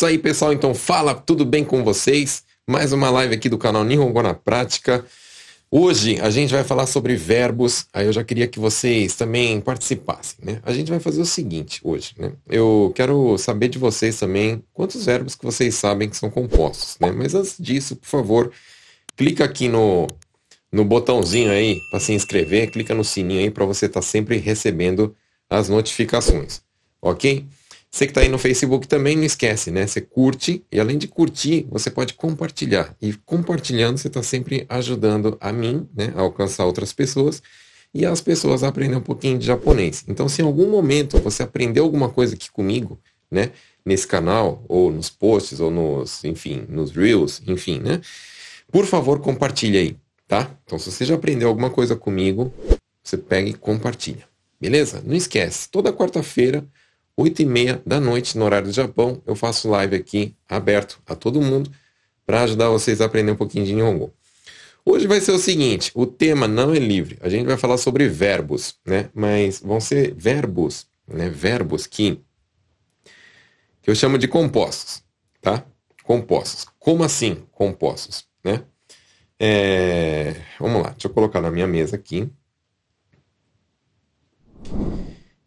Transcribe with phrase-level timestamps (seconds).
[0.00, 0.50] isso aí, pessoal.
[0.50, 2.42] Então, fala, tudo bem com vocês?
[2.66, 5.04] Mais uma live aqui do canal Nihongo na Prática.
[5.70, 7.84] Hoje a gente vai falar sobre verbos.
[7.92, 10.62] Aí eu já queria que vocês também participassem, né?
[10.62, 12.32] A gente vai fazer o seguinte hoje, né?
[12.48, 17.10] Eu quero saber de vocês também quantos verbos que vocês sabem que são compostos, né?
[17.10, 18.50] Mas antes disso, por favor,
[19.14, 20.06] clica aqui no,
[20.72, 24.38] no botãozinho aí para se inscrever, clica no sininho aí para você estar tá sempre
[24.38, 25.14] recebendo
[25.50, 26.62] as notificações,
[27.02, 27.46] ok?
[27.90, 29.84] Você que está aí no Facebook também não esquece, né?
[29.84, 32.94] Você curte e além de curtir, você pode compartilhar.
[33.02, 37.42] E compartilhando, você está sempre ajudando a mim, né, a alcançar outras pessoas
[37.92, 40.04] e as pessoas a aprender um pouquinho de japonês.
[40.06, 43.50] Então, se em algum momento você aprendeu alguma coisa aqui comigo, né,
[43.84, 48.00] nesse canal ou nos posts ou nos, enfim, nos reels, enfim, né,
[48.70, 49.96] por favor compartilhe aí,
[50.28, 50.48] tá?
[50.64, 52.54] Então, se você já aprendeu alguma coisa comigo,
[53.02, 54.24] você pega e compartilha,
[54.60, 55.02] beleza?
[55.04, 56.64] Não esquece, toda quarta-feira
[57.16, 61.14] 8 e meia da noite, no horário do Japão, eu faço live aqui, aberto a
[61.14, 61.70] todo mundo,
[62.24, 64.12] para ajudar vocês a aprender um pouquinho de Nihongo.
[64.84, 68.08] Hoje vai ser o seguinte, o tema não é livre, a gente vai falar sobre
[68.08, 69.10] verbos, né?
[69.14, 71.28] Mas vão ser verbos, né?
[71.28, 72.20] Verbos que,
[73.82, 75.02] que eu chamo de compostos,
[75.40, 75.64] tá?
[76.02, 76.66] Compostos.
[76.78, 78.64] Como assim compostos, né?
[79.38, 80.36] É...
[80.58, 82.30] Vamos lá, deixa eu colocar na minha mesa aqui.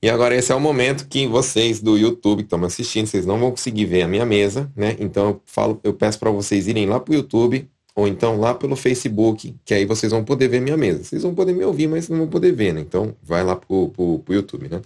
[0.04, 3.26] E agora esse é o momento que vocês do YouTube que estão me assistindo, vocês
[3.26, 4.98] não vão conseguir ver a minha mesa, né?
[5.00, 8.54] Então eu falo, eu peço para vocês irem lá para o YouTube ou então lá
[8.54, 11.06] pelo Facebook, que aí vocês vão poder ver minha mesa.
[11.06, 12.81] Vocês vão poder me ouvir, mas não vão poder ver, né?
[12.81, 14.81] Então vai lá pro, pro, pro YouTube, né?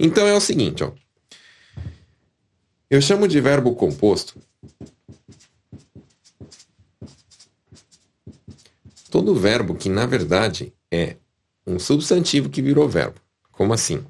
[0.00, 0.92] Então é o seguinte, ó.
[2.88, 4.40] Eu chamo de verbo composto
[9.10, 11.16] todo verbo que na verdade é
[11.66, 13.20] um substantivo que virou verbo.
[13.52, 14.02] Como assim?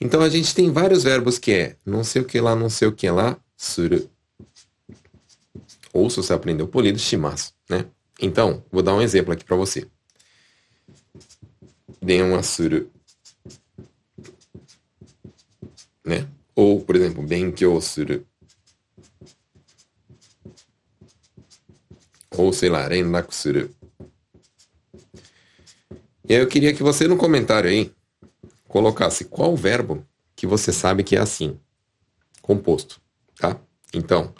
[0.00, 2.88] Então a gente tem vários verbos que é não sei o que lá, não sei
[2.88, 4.10] o que lá, suru.
[5.92, 7.86] Ou se você aprendeu polido, shimasu, né?
[8.20, 9.86] Então, vou dar um exemplo aqui para você.
[12.00, 12.90] Denwa suru.
[16.04, 16.28] Né?
[16.54, 18.26] Ou, por exemplo, benkyou suru.
[22.36, 23.74] Ou, sei lá, renraku suru.
[26.28, 27.92] E aí eu queria que você no comentário aí
[28.76, 31.58] colocasse qual verbo que você sabe que é assim,
[32.42, 33.00] composto,
[33.40, 33.58] tá?
[33.94, 34.34] Então,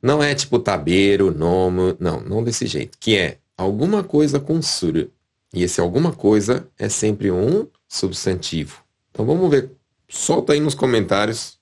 [0.00, 5.10] não é tipo tabeiro, nome, não, não desse jeito, que é alguma coisa com suru.
[5.52, 8.84] E esse alguma coisa é sempre um substantivo.
[9.10, 9.72] Então vamos ver,
[10.08, 11.58] solta aí nos comentários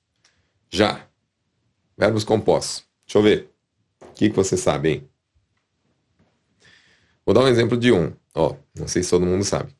[0.68, 1.06] já.
[1.96, 2.84] Verbos compostos.
[3.06, 3.50] Deixa eu ver.
[4.02, 5.08] O que, que você sabe, hein?
[7.24, 8.12] Vou dar um exemplo de um.
[8.34, 9.74] Ó, não sei se todo mundo sabe.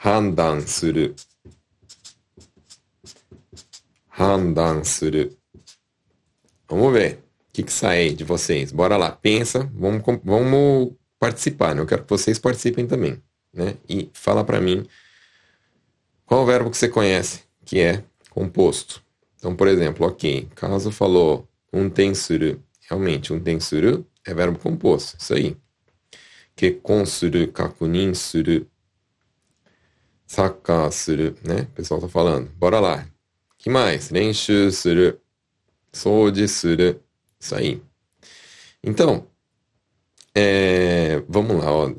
[0.00, 1.16] 判断する
[4.08, 5.36] 判断する
[6.68, 7.18] Vamos ver.
[7.48, 8.72] O que, que sai de vocês?
[8.72, 11.80] Bora lá, pensa, vamos, vamos participar, né?
[11.80, 13.76] Eu quero que vocês participem também, né?
[13.88, 14.86] E fala para mim
[16.24, 19.02] qual o verbo que você conhece que é composto.
[19.38, 25.34] Então, por exemplo, ok, caso falou um tensuru, realmente um tensuru é verbo composto, isso
[25.34, 25.56] aí.
[26.54, 28.66] Que consuru, kakunin suru,
[30.31, 31.63] Sacar suru, né?
[31.63, 32.49] O pessoal tá falando.
[32.51, 33.05] Bora lá.
[33.57, 34.07] que mais?
[34.07, 35.19] Renshu suru.
[35.91, 37.03] Soji suru.
[37.37, 37.81] Isso aí.
[38.81, 39.27] Então,
[40.33, 41.69] é, vamos lá.
[41.69, 41.89] Ó,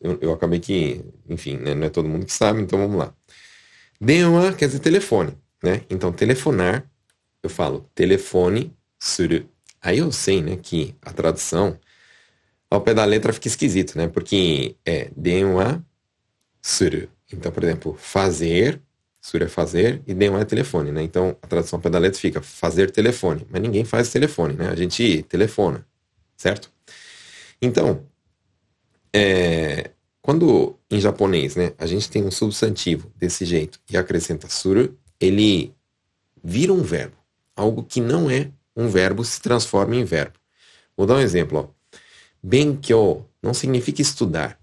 [0.00, 3.14] eu, eu, acabei que, enfim, né, não é todo mundo que sabe, então vamos lá.
[4.00, 5.82] Denwa quer dizer telefone, né?
[5.88, 6.84] Então, telefonar,
[7.44, 9.48] eu falo telefone suru.
[9.80, 11.78] Aí eu sei, né, que a tradução
[12.68, 14.08] ao pé da letra fica esquisito, né?
[14.08, 15.80] Porque é denwa
[16.60, 17.08] suru.
[17.32, 18.80] Então, por exemplo, fazer,
[19.20, 21.02] sur é fazer, e não é telefone, né?
[21.02, 23.46] Então, a tradução para da letra fica fazer telefone.
[23.50, 24.68] Mas ninguém faz telefone, né?
[24.68, 25.86] A gente telefona,
[26.36, 26.70] certo?
[27.60, 28.04] Então,
[29.12, 29.90] é,
[30.22, 35.74] quando em japonês, né, a gente tem um substantivo desse jeito e acrescenta suru, ele
[36.42, 37.16] vira um verbo.
[37.56, 40.38] Algo que não é um verbo se transforma em verbo.
[40.96, 41.58] Vou dar um exemplo.
[41.58, 41.98] Ó.
[42.42, 44.58] Benkyo não significa estudar.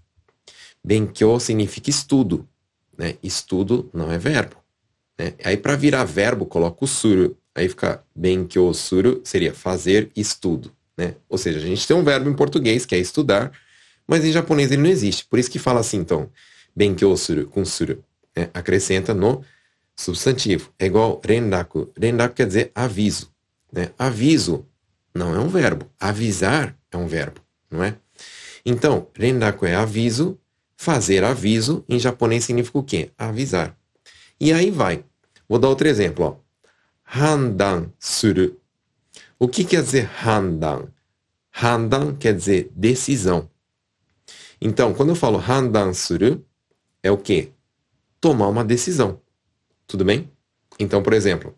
[0.82, 2.48] Benkyo significa estudo.
[2.96, 3.16] Né?
[3.22, 4.56] Estudo não é verbo.
[5.18, 5.34] Né?
[5.44, 7.36] Aí para virar verbo, coloca o suru.
[7.54, 10.72] Aí fica benkyo suru, seria fazer estudo.
[10.96, 11.14] Né?
[11.28, 13.52] Ou seja, a gente tem um verbo em português que é estudar,
[14.06, 15.24] mas em japonês ele não existe.
[15.26, 16.30] Por isso que fala assim, então,
[16.74, 18.02] benkyo suru com suru.
[18.36, 18.50] Né?
[18.52, 19.42] Acrescenta no
[19.96, 20.70] substantivo.
[20.78, 21.90] É igual rendaku.
[21.98, 23.30] Rendaku quer dizer aviso.
[23.72, 23.90] Né?
[23.98, 24.66] Aviso
[25.14, 25.90] não é um verbo.
[25.98, 27.40] Avisar é um verbo,
[27.70, 27.96] não é?
[28.64, 30.38] Então, rendaku é aviso,
[30.76, 33.10] Fazer aviso em japonês significa o quê?
[33.16, 33.76] Avisar.
[34.38, 35.04] E aí vai.
[35.48, 36.40] Vou dar outro exemplo.
[37.04, 38.60] Handan suru.
[39.38, 40.88] O que quer dizer handan?
[41.52, 43.48] Handan quer dizer decisão.
[44.60, 46.44] Então, quando eu falo handan suru,
[47.02, 47.50] é o quê?
[48.20, 49.20] Tomar uma decisão.
[49.86, 50.30] Tudo bem?
[50.78, 51.54] Então, por exemplo,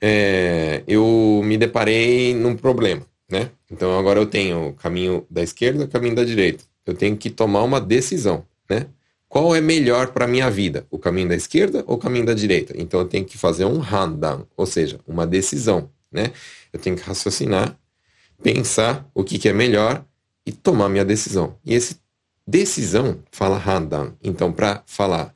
[0.00, 3.52] é, eu me deparei num problema, né?
[3.70, 6.64] Então agora eu tenho o caminho da esquerda e o caminho da direita.
[6.86, 8.86] Eu tenho que tomar uma decisão, né?
[9.28, 10.86] Qual é melhor para minha vida?
[10.90, 12.74] O caminho da esquerda ou o caminho da direita?
[12.76, 16.32] Então eu tenho que fazer um handan, ou seja, uma decisão, né?
[16.72, 17.78] Eu tenho que raciocinar,
[18.42, 20.04] pensar o que, que é melhor
[20.44, 21.56] e tomar minha decisão.
[21.64, 21.96] E esse
[22.46, 24.12] decisão fala handan.
[24.22, 25.34] Então para falar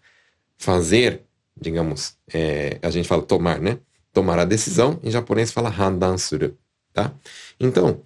[0.58, 1.22] fazer,
[1.58, 3.78] digamos, é, a gente fala tomar, né?
[4.16, 6.56] tomar a decisão, em japonês fala handan suru,
[6.90, 7.12] tá?
[7.60, 8.00] Então,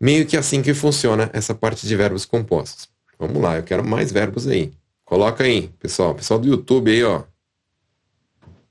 [0.00, 2.88] meio que assim que funciona essa parte de verbos compostos.
[3.18, 4.72] Vamos lá, eu quero mais verbos aí.
[5.04, 7.24] Coloca aí, pessoal, pessoal do YouTube aí, ó.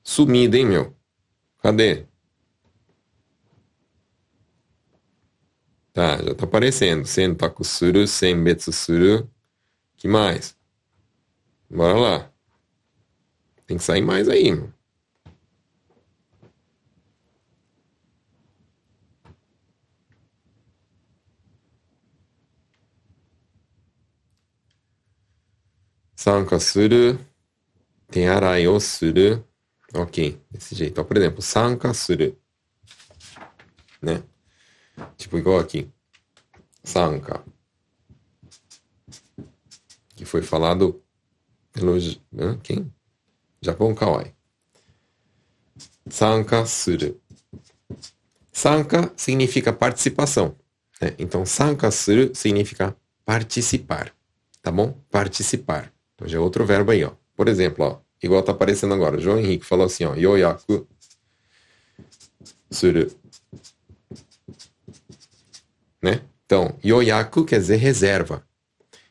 [0.04, 0.96] Sumido, hein, meu?
[1.62, 2.06] Cadê?
[5.94, 7.06] Tá, já tá aparecendo.
[7.06, 9.30] Sentaku suru, senbetsu suru.
[9.96, 10.58] Que mais?
[11.70, 12.31] Bora lá.
[13.66, 14.74] Tem que sair mais aí, meu.
[26.24, 27.20] Sanka suru,
[28.10, 29.46] tearai o suru.
[29.94, 31.02] Ok, desse jeito.
[31.02, 32.34] Ó, por exemplo, sanka suru.
[34.02, 34.24] Né?
[35.18, 35.92] Tipo igual aqui.
[36.81, 37.44] Sanka.
[40.16, 41.04] Que foi falado
[41.74, 41.98] pelo...
[42.64, 42.90] Quem?
[43.62, 44.34] Japão Kawaii.
[46.10, 47.20] Sanka suru.
[48.50, 50.56] Sanka significa participação.
[51.02, 51.16] Né?
[51.20, 54.16] Então, sanka suru significa participar.
[54.62, 54.94] Tá bom?
[55.12, 55.94] Participar.
[56.15, 57.12] Então já é outro verbo aí, ó.
[57.36, 59.19] Por exemplo, ó, igual tá aparecendo agora.
[59.19, 60.88] João Henrique falou assim, ó, yoyaku
[62.71, 63.12] suru.
[66.01, 66.21] Né?
[66.45, 68.45] Então, yoyaku quer dizer reserva.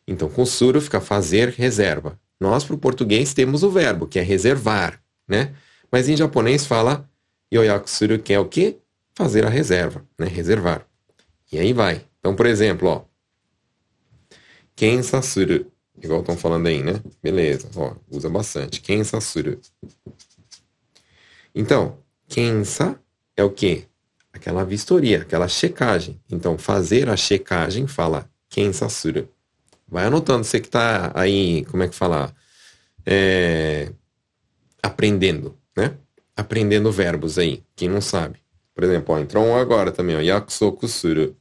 [0.06, 2.20] Então, com suru fica fazer reserva.
[2.40, 5.54] Nós, para o português, temos o verbo, que é reservar, né?
[5.90, 7.08] Mas em japonês fala
[7.52, 8.78] yoyaku suru, que é o quê?
[9.14, 10.26] Fazer a reserva, né?
[10.26, 10.86] Reservar.
[11.52, 12.04] E aí vai.
[12.18, 13.04] Então, por exemplo, ó.
[14.74, 15.71] Kensa suru.
[16.00, 17.00] Igual estão falando aí, né?
[17.22, 18.80] Beleza, ó, usa bastante.
[18.80, 19.60] Kensa suru.
[21.54, 21.98] Então,
[22.28, 22.98] kensa
[23.36, 23.84] é o quê?
[24.32, 26.20] Aquela vistoria, aquela checagem.
[26.30, 29.28] Então, fazer a checagem fala kensa suru.
[29.86, 32.34] Vai anotando, você que está aí, como é que fala?
[33.04, 33.92] É,
[34.82, 35.96] aprendendo, né?
[36.34, 38.38] Aprendendo verbos aí, quem não sabe.
[38.74, 41.36] Por exemplo, ó, entrou um agora também, ó, yakusoku suru.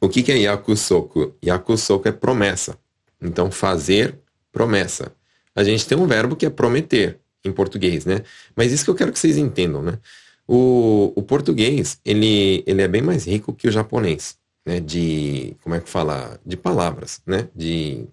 [0.00, 1.34] O que, que é yakusoku?
[1.44, 2.76] Yakusoku é promessa.
[3.20, 4.18] Então, fazer
[4.50, 5.14] promessa.
[5.54, 8.22] A gente tem um verbo que é prometer em português, né?
[8.56, 9.98] Mas isso que eu quero que vocês entendam, né?
[10.46, 14.36] O, o português, ele, ele é bem mais rico que o japonês,
[14.66, 14.80] né?
[14.80, 16.40] De, como é que fala?
[16.44, 17.48] De palavras, né?
[17.54, 18.04] De,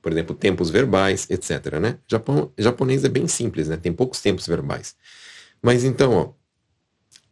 [0.00, 1.98] por exemplo, tempos verbais, etc, né?
[2.06, 3.76] Japão, japonês é bem simples, né?
[3.76, 4.94] Tem poucos tempos verbais.
[5.60, 6.32] Mas então, ó,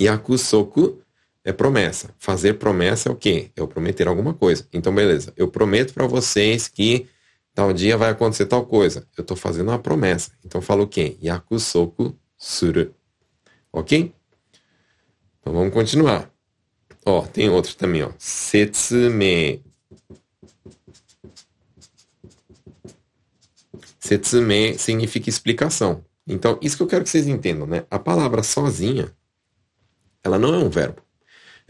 [0.00, 1.00] yakusoku
[1.44, 2.14] é promessa.
[2.18, 3.50] Fazer promessa é o quê?
[3.56, 4.66] Eu prometer alguma coisa.
[4.72, 5.32] Então, beleza.
[5.36, 7.08] Eu prometo para vocês que
[7.54, 9.06] tal dia vai acontecer tal coisa.
[9.16, 10.32] Eu estou fazendo uma promessa.
[10.44, 11.16] Então, falo o quê?
[11.22, 12.94] Yakusoku suru.
[13.72, 14.12] Ok?
[15.40, 16.30] Então, vamos continuar.
[17.04, 18.12] Ó, tem outro também, ó.
[18.18, 19.64] Setsume.
[23.98, 26.04] Setsume significa explicação.
[26.26, 27.86] Então, isso que eu quero que vocês entendam, né?
[27.90, 29.10] A palavra sozinha,
[30.22, 31.02] ela não é um verbo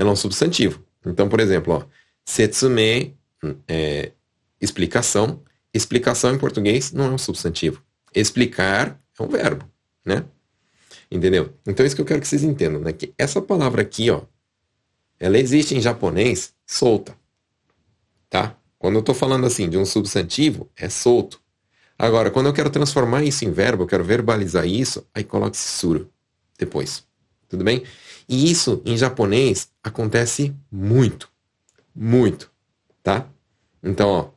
[0.00, 0.82] ela é um substantivo.
[1.04, 1.84] Então, por exemplo, ó,
[2.24, 3.14] setsume
[3.68, 4.12] é
[4.58, 5.42] explicação.
[5.74, 7.84] Explicação em português não é um substantivo.
[8.14, 9.70] Explicar é um verbo,
[10.04, 10.24] né?
[11.10, 11.52] Entendeu?
[11.66, 12.94] Então, isso que eu quero que vocês entendam, né?
[12.94, 14.22] Que essa palavra aqui, ó,
[15.18, 17.14] ela existe em japonês solta,
[18.30, 18.56] tá?
[18.78, 21.42] Quando eu estou falando assim de um substantivo, é solto.
[21.98, 26.10] Agora, quando eu quero transformar isso em verbo, eu quero verbalizar isso, aí coloque suru
[26.58, 27.04] depois.
[27.50, 27.84] Tudo bem?
[28.32, 31.28] E isso em japonês acontece muito,
[31.92, 32.48] muito,
[33.02, 33.28] tá?
[33.82, 34.30] Então, ó,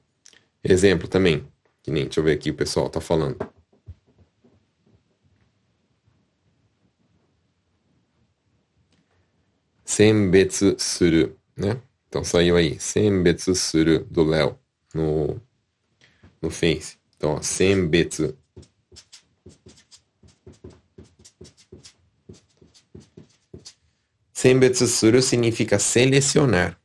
[0.64, 1.48] exemplo também,
[1.84, 3.38] que nem, deixa eu ver aqui o pessoal tá falando.
[9.86, 11.80] Senbetsu suru, né?
[12.10, 14.58] Então saiu aí, senbetsu suru do Léo
[14.92, 15.40] no,
[16.42, 16.98] no Face.
[17.16, 18.36] Então, ó, senbetsu
[24.44, 26.78] Senbetsu suru significa selecionar.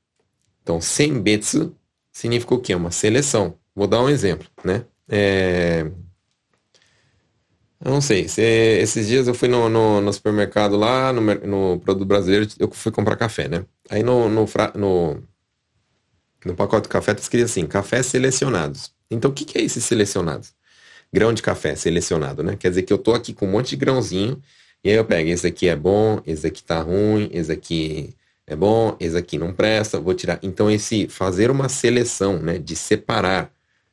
[0.62, 1.74] Então, senbetsu
[2.12, 2.72] significa o quê?
[2.72, 3.58] Uma seleção.
[3.74, 4.84] Vou dar um exemplo, né?
[5.08, 5.80] É...
[7.84, 8.28] Eu não sei.
[8.28, 12.70] Se, esses dias eu fui no, no, no supermercado lá, no, no, produto brasileiro, eu
[12.70, 13.64] fui comprar café, né?
[13.90, 14.46] Aí no, no,
[14.76, 15.22] no,
[16.44, 18.94] no pacote de café tá escrito assim, cafés selecionados.
[19.10, 20.54] Então o que, que é esses selecionados?
[21.12, 22.54] Grão de café selecionado, né?
[22.56, 24.40] Quer dizer que eu tô aqui com um monte de grãozinho,
[24.84, 28.14] e aí eu pego, esse aqui é bom, esse aqui tá ruim, esse aqui
[28.46, 30.38] é bom, esse aqui não presta, vou tirar.
[30.42, 32.58] Então esse fazer uma seleção, né?
[32.58, 33.52] De separar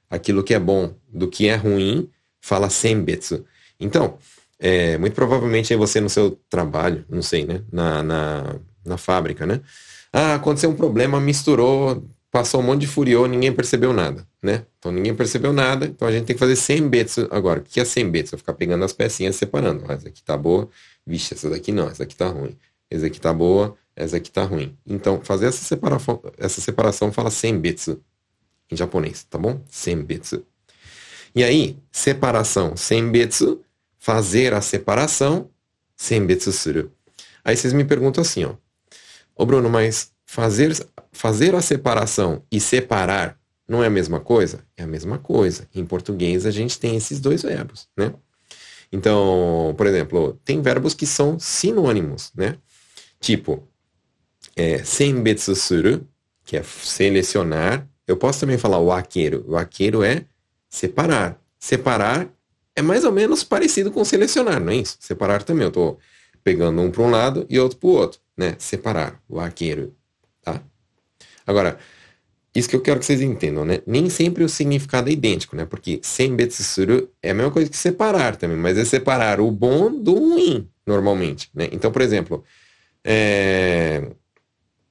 [0.10, 3.46] aquilo que é bom do que é ruim, fala sembetsu.
[3.80, 4.18] Então,
[4.60, 7.62] é, muito provavelmente aí você no seu trabalho, não sei, né?
[7.72, 9.62] Na, na, na fábrica, né?
[10.14, 14.66] Ah, aconteceu um problema, misturou, passou um monte de furiô, ninguém percebeu nada, né?
[14.78, 17.62] Então ninguém percebeu nada, então a gente tem que fazer 100 bits agora.
[17.62, 18.34] O que é 100 bits?
[18.34, 19.86] Eu ficar pegando as pecinhas separando.
[19.88, 20.68] Ah, essa aqui tá boa,
[21.08, 22.58] vixe, essa daqui não, essa aqui tá ruim.
[22.92, 24.78] Essa aqui tá boa, essa aqui tá ruim.
[24.86, 27.98] Então, fazer essa separação, essa separação fala 100 bits
[28.70, 29.62] em japonês, tá bom?
[29.70, 30.34] 100 bits.
[31.34, 33.46] E aí, separação, 100 bits
[33.98, 35.50] fazer a separação,
[35.96, 36.92] senbetsu suru.
[37.46, 38.56] Aí vocês me perguntam assim, ó.
[39.38, 40.76] Ô Bruno, mas fazer,
[41.12, 44.60] fazer a separação e separar não é a mesma coisa?
[44.78, 45.68] É a mesma coisa.
[45.74, 48.14] Em português a gente tem esses dois verbos, né?
[48.92, 52.58] Então, por exemplo, tem verbos que são sinônimos, né?
[53.20, 53.68] Tipo,
[54.56, 56.08] é, senbetsu suru,
[56.44, 57.88] que é selecionar.
[58.08, 59.44] Eu posso também falar o aqueiro.
[59.48, 60.26] O aqueiro é
[60.70, 61.42] separar.
[61.60, 62.30] Separar
[62.76, 64.98] é mais ou menos parecido com selecionar, não é isso?
[65.00, 65.98] Separar também, eu estou
[66.44, 68.56] pegando um para um lado e outro para o outro, né?
[68.60, 69.96] Separar, o arqueiro,
[70.46, 70.62] tá?
[71.46, 71.78] Agora,
[72.56, 73.82] isso que eu quero que vocês entendam, né?
[73.86, 75.66] Nem sempre o significado é idêntico, né?
[75.66, 80.14] Porque sembetsuru é a mesma coisa que separar também, mas é separar o bom do
[80.14, 81.68] ruim, normalmente, né?
[81.72, 82.44] Então, por exemplo,
[83.04, 84.10] é...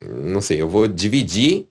[0.03, 1.67] não sei, eu vou dividir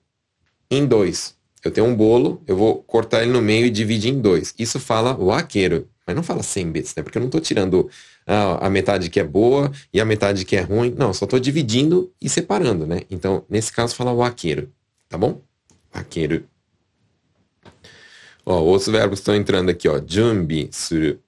[0.68, 1.36] em dois.
[1.64, 4.52] Eu tenho um bolo, eu vou cortar ele no meio e dividir em dois.
[4.58, 5.88] Isso fala o aqueiro.
[6.06, 7.02] Mas não fala 100 bits, né?
[7.02, 7.88] Porque eu não estou tirando
[8.26, 10.94] ah, a metade que é boa e a metade que é ruim.
[10.96, 13.02] Não, só estou dividindo e separando, né?
[13.10, 14.70] Então, nesse caso, fala o aqueiro.
[15.08, 15.40] Tá bom?
[15.92, 16.44] Aqueiro.
[18.44, 20.00] Ó, outros verbos estão entrando aqui, ó.
[20.06, 21.18] Jumbi suru,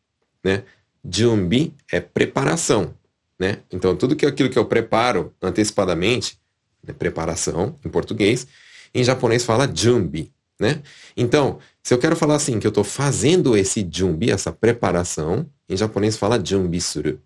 [0.45, 0.63] né?
[1.09, 2.95] Jumbi é preparação,
[3.39, 3.59] né?
[3.73, 6.39] Então, tudo que é aquilo que eu preparo antecipadamente,
[6.83, 6.93] né?
[6.93, 8.47] preparação em português,
[8.95, 10.83] em japonês fala jumbi, né?
[11.17, 15.77] Então, se eu quero falar assim, que eu estou fazendo esse jumbi, essa preparação, em
[15.77, 17.21] japonês fala jumbi suru.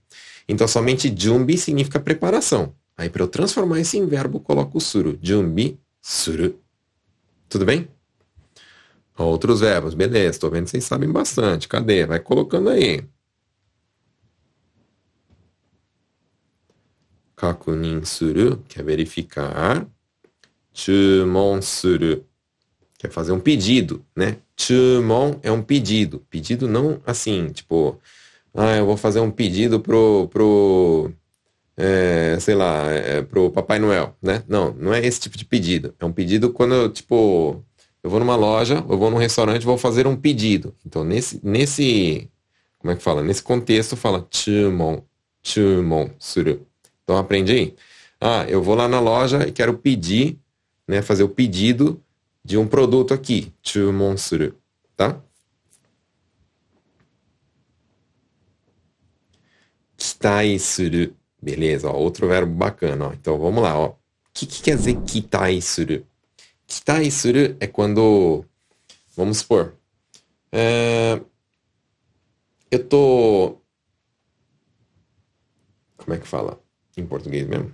[0.48, 2.74] Então, somente jumbi significa preparação.
[2.96, 5.18] Aí, para eu transformar esse em verbo, coloco suru.
[5.22, 6.58] Jumbi suru.
[7.48, 7.88] Tudo bem?
[9.16, 10.30] Outros verbos, beleza.
[10.30, 11.68] Estou vendo que vocês sabem bastante.
[11.68, 12.06] Cadê?
[12.06, 13.04] Vai colocando aí.
[17.36, 19.86] Kakunin suru, quer verificar.
[20.72, 22.24] Chumon suru
[23.00, 24.36] quer fazer um pedido, né?
[24.54, 26.22] Chumon é um pedido.
[26.28, 27.98] Pedido não assim, tipo,
[28.54, 31.10] ah, eu vou fazer um pedido pro, pro
[31.78, 34.44] é, sei lá, é, pro Papai Noel, né?
[34.46, 35.94] Não, não é esse tipo de pedido.
[35.98, 37.64] É um pedido quando eu, tipo,
[38.02, 40.74] eu vou numa loja, eu vou num restaurante, vou fazer um pedido.
[40.84, 42.28] Então, nesse, nesse,
[42.78, 43.22] como é que fala?
[43.22, 45.00] Nesse contexto, fala chumon,
[45.42, 46.66] chumon, suru.
[47.02, 47.74] Então, aprende aí.
[48.20, 50.38] Ah, eu vou lá na loja e quero pedir,
[50.86, 51.98] né, fazer o pedido
[52.49, 54.61] de um produto aqui, 注文する,
[54.95, 55.21] tá?
[59.97, 61.15] 期待する.
[61.41, 63.13] Beleza, ó, outro verbo bacana, ó.
[63.13, 63.89] Então vamos lá, ó.
[63.89, 63.97] O
[64.33, 66.05] que, que quer dizer 期待する?
[66.67, 68.45] 期待する é quando,
[69.15, 69.75] vamos supor,
[70.51, 71.21] é,
[72.71, 73.61] eu tô,
[75.97, 76.59] como é que fala
[76.97, 77.71] em português mesmo?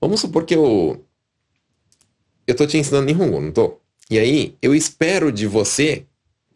[0.00, 1.03] Vamos supor que eu
[2.47, 3.79] eu tô te ensinando Nihongo, não tô?
[4.09, 6.05] E aí, eu espero de você,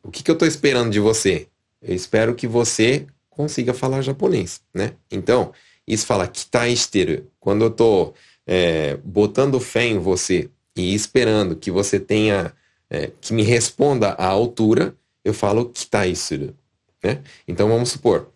[0.04, 1.48] o que, que eu tô esperando de você?
[1.82, 4.94] Eu espero que você consiga falar japonês, né?
[5.10, 5.52] Então,
[5.88, 7.26] isso fala kitaishiteru.
[7.40, 8.14] Quando eu tô
[8.46, 12.54] é, botando fé em você e esperando que você tenha,
[12.90, 16.56] é, que me responda à altura, eu falo kitaishiteru,
[17.04, 17.24] né?
[17.48, 18.32] Então, vamos supor,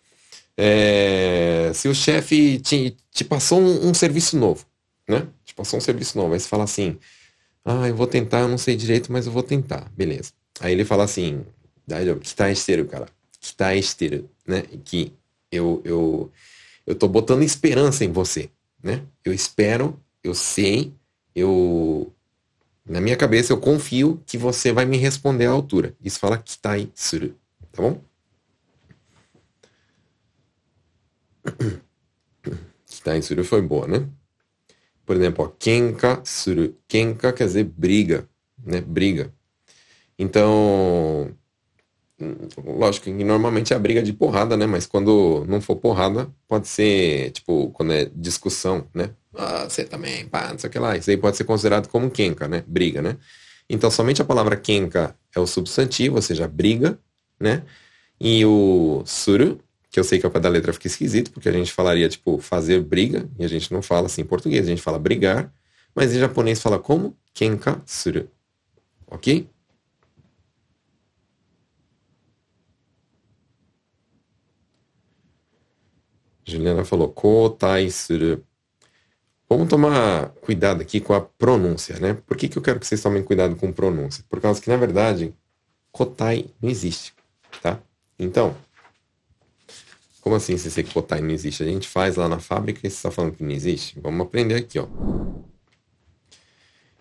[0.56, 4.64] é, se o chefe te, te passou um, um serviço novo,
[5.08, 5.26] né?
[5.44, 6.98] Te passou um serviço novo, aí você fala assim,
[7.64, 9.90] ah, eu vou tentar, eu não sei direito, mas eu vou tentar.
[9.96, 10.32] Beleza.
[10.60, 11.44] Aí ele fala assim,
[12.20, 13.08] que tá esteiro, cara.
[13.40, 14.62] Que tá esteiro, né?
[14.84, 15.12] Que
[15.50, 16.30] eu, eu,
[16.86, 18.50] eu tô botando esperança em você,
[18.82, 19.02] né?
[19.24, 20.92] Eu espero, eu sei,
[21.34, 22.12] eu...
[22.86, 25.94] Na minha cabeça eu confio que você vai me responder à altura.
[26.02, 27.34] Isso fala kitai suru,
[27.72, 27.98] tá bom?
[32.86, 34.06] Kitai suru foi boa, né?
[35.04, 36.74] Por exemplo, kenka suru.
[36.88, 38.28] Kenka quer dizer briga,
[38.64, 38.80] né?
[38.80, 39.32] Briga.
[40.18, 41.30] Então,
[42.64, 44.66] lógico que normalmente é a briga de porrada, né?
[44.66, 49.10] Mas quando não for porrada, pode ser, tipo, quando é discussão, né?
[49.36, 50.96] Ah, você também, pá, não sei o que lá.
[50.96, 52.64] Isso aí pode ser considerado como kenka, né?
[52.66, 53.16] Briga, né?
[53.68, 56.98] Então, somente a palavra kenka é o substantivo, ou seja, briga,
[57.40, 57.64] né?
[58.20, 59.60] E o suru,
[59.94, 62.38] que eu sei que ao pé da letra fica esquisito, porque a gente falaria, tipo,
[62.38, 65.54] fazer briga, e a gente não fala assim em português, a gente fala brigar,
[65.94, 67.16] mas em japonês fala como?
[67.32, 68.28] Kenka suru.
[69.06, 69.48] Ok?
[76.44, 78.44] Juliana falou kotai suru.
[79.48, 82.14] Vamos tomar cuidado aqui com a pronúncia, né?
[82.14, 84.24] Por que, que eu quero que vocês tomem cuidado com pronúncia?
[84.28, 85.32] Por causa que, na verdade,
[85.92, 87.14] kotai não existe,
[87.62, 87.78] tá?
[88.18, 88.56] Então,
[90.24, 91.62] como assim se esse kotai não existe?
[91.62, 94.00] A gente faz lá na fábrica e você está falando que não existe?
[94.00, 94.86] Vamos aprender aqui, ó.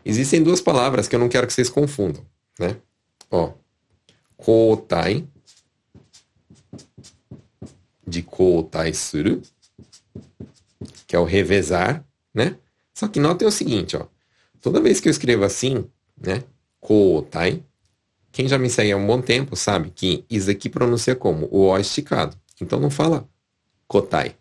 [0.04, 2.22] Existem duas palavras que eu não quero que vocês confundam,
[2.60, 2.76] né?
[3.32, 3.54] Ó,
[4.36, 5.26] kotai
[8.06, 9.42] de kotai suru,
[11.08, 12.58] que é o revezar, né?
[12.94, 14.06] Só que notem o seguinte, ó.
[14.60, 15.90] Toda vez que eu escrevo assim,
[16.22, 16.44] né?
[16.82, 17.64] Kotai,
[18.34, 21.68] quem já me segue há um bom tempo sabe que isso aqui pronuncia como o
[21.68, 22.43] O esticado.
[22.62, 23.28] Então não fala
[23.88, 24.36] kotai.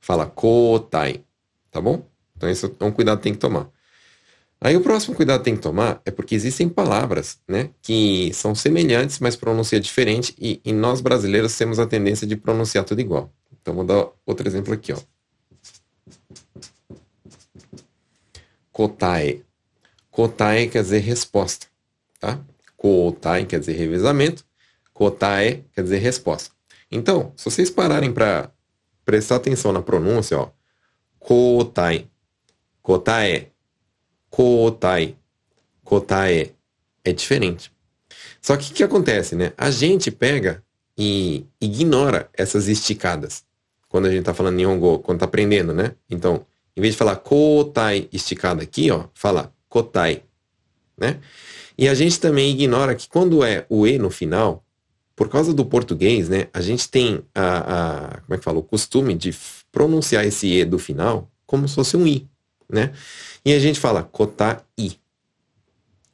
[0.00, 1.24] Fala kotai.
[1.70, 2.04] Tá bom?
[2.36, 3.70] Então isso é um cuidado que tem que tomar.
[4.62, 8.54] Aí o próximo cuidado que tem que tomar é porque existem palavras, né, que são
[8.54, 13.32] semelhantes, mas pronuncia diferente, e, e nós brasileiros temos a tendência de pronunciar tudo igual.
[13.60, 14.98] Então vou dar outro exemplo aqui, ó.
[18.70, 19.42] Kotae.
[20.10, 21.66] Kotae quer dizer resposta,
[22.18, 22.38] tá?
[22.76, 24.44] Kotae quer dizer revezamento,
[24.92, 26.50] kotae quer dizer resposta.
[26.90, 28.50] Então, se vocês pararem para
[29.04, 30.50] prestar atenção na pronúncia, ó,
[31.18, 32.06] kotai,
[32.82, 33.52] kotae,
[34.28, 35.16] kotai,
[35.84, 36.54] kotae,
[37.04, 37.72] é diferente.
[38.40, 39.52] Só que o que acontece, né?
[39.56, 40.62] A gente pega
[40.96, 43.44] e ignora essas esticadas
[43.88, 45.94] quando a gente está falando Nihongo, quando está aprendendo, né?
[46.08, 50.22] Então, em vez de falar kotai esticado aqui, ó, fala kotai,
[50.96, 51.18] né?
[51.76, 54.64] E a gente também ignora que quando é o e no final,
[55.20, 58.62] por causa do português, né, a gente tem a, a como é que fala, o
[58.62, 59.36] costume de
[59.70, 62.26] pronunciar esse e do final como se fosse um i,
[62.66, 62.94] né?
[63.44, 64.62] E a gente fala kotai.
[64.78, 64.96] E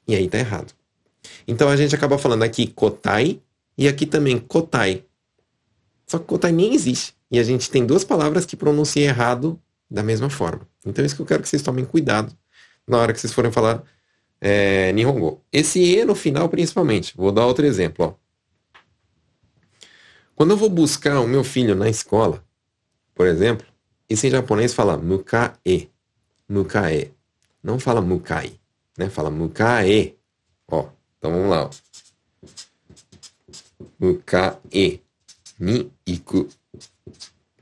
[0.08, 0.72] aí tá errado.
[1.46, 3.40] Então a gente acaba falando aqui kotai
[3.78, 5.04] e aqui também kotai.
[6.04, 7.14] Só que kotai nem existe.
[7.30, 9.56] E a gente tem duas palavras que pronunciam errado
[9.88, 10.66] da mesma forma.
[10.84, 12.36] Então é isso que eu quero que vocês tomem cuidado
[12.84, 13.84] na hora que vocês forem falar
[14.40, 15.44] é, Nihongo.
[15.52, 17.16] Esse E no final, principalmente.
[17.16, 18.04] Vou dar outro exemplo.
[18.04, 18.25] Ó.
[20.36, 22.44] Quando eu vou buscar o meu filho na escola,
[23.14, 23.66] por exemplo,
[24.06, 25.90] esse em japonês fala mukae.
[26.46, 27.10] Mukae.
[27.62, 28.52] Não fala mukai.
[28.98, 29.08] Né?
[29.08, 30.14] Fala mukae.
[30.70, 31.64] Ó, então vamos lá.
[31.64, 31.70] Ó.
[33.98, 35.00] Mukae
[35.58, 36.46] ni iku.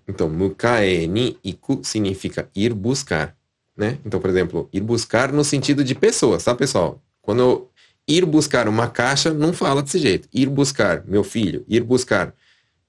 [0.09, 3.37] Então, mukae ni iku significa ir buscar,
[3.77, 4.01] né?
[4.05, 7.01] Então, por exemplo, ir buscar no sentido de pessoas, tá, pessoal?
[7.23, 7.71] Quando eu
[8.07, 10.29] ir buscar uma caixa, não fala desse jeito.
[10.35, 12.35] Ir buscar meu filho, ir buscar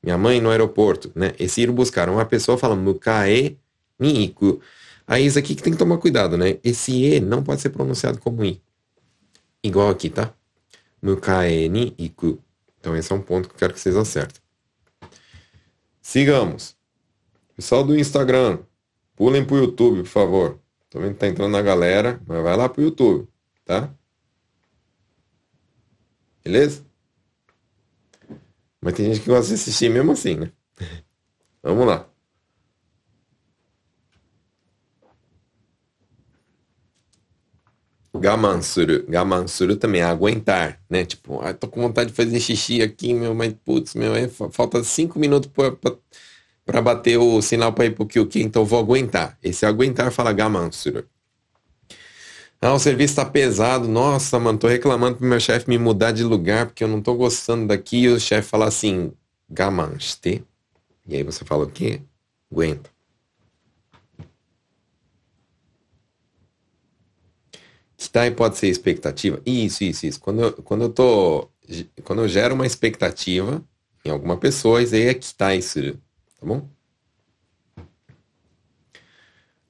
[0.06, 1.34] minha mãe no aeroporto, né?
[1.40, 3.58] Esse ir buscar uma pessoa fala mukae
[4.00, 4.62] ni iku.
[5.08, 6.60] Aí isso aqui que tem que tomar cuidado, né?
[6.64, 8.62] Esse e não pode ser pronunciado como i.
[9.64, 10.32] Igual aqui, tá?
[11.02, 12.38] Mukae ni iku.
[12.80, 14.40] Então esse é um ponto que eu quero que vocês acertem.
[16.00, 16.76] Sigamos.
[17.56, 18.60] Pessoal do Instagram,
[19.16, 20.60] pulem pro YouTube, por favor.
[20.88, 23.28] Tô vendo que tá entrando na galera, mas vai lá pro YouTube,
[23.66, 23.90] tá?
[26.44, 26.86] Beleza?
[28.86, 30.52] Mas tem gente que gosta de assistir mesmo assim, né?
[31.64, 32.08] Vamos lá.
[38.14, 39.04] Gamansuru.
[39.10, 41.04] Gamansuru também é aguentar, né?
[41.04, 44.84] Tipo, ah, tô com vontade de fazer xixi aqui, meu, mas putz, meu, é, falta
[44.84, 45.98] cinco minutos pra, pra
[46.66, 49.38] para bater o sinal para ir pro Kyuki, então vou aguentar.
[49.44, 51.08] Esse aguentar fala gamansuru.
[52.66, 53.88] Ah, o serviço tá pesado.
[53.88, 57.14] Nossa, mano, tô reclamando pro meu chefe me mudar de lugar porque eu não tô
[57.14, 57.98] gostando daqui.
[58.06, 59.14] E o chefe fala assim,
[59.48, 60.44] gamanste.
[61.08, 62.02] E aí você fala o quê?
[62.52, 62.90] Aguenta.
[67.96, 69.40] Kitai pode ser expectativa?
[69.46, 70.20] Isso, isso, isso.
[70.20, 71.48] Quando eu, quando eu tô.
[72.04, 73.64] Quando eu gero uma expectativa
[74.04, 76.02] em alguma pessoa, isso aí é kitai suru.
[76.40, 76.68] Tá bom?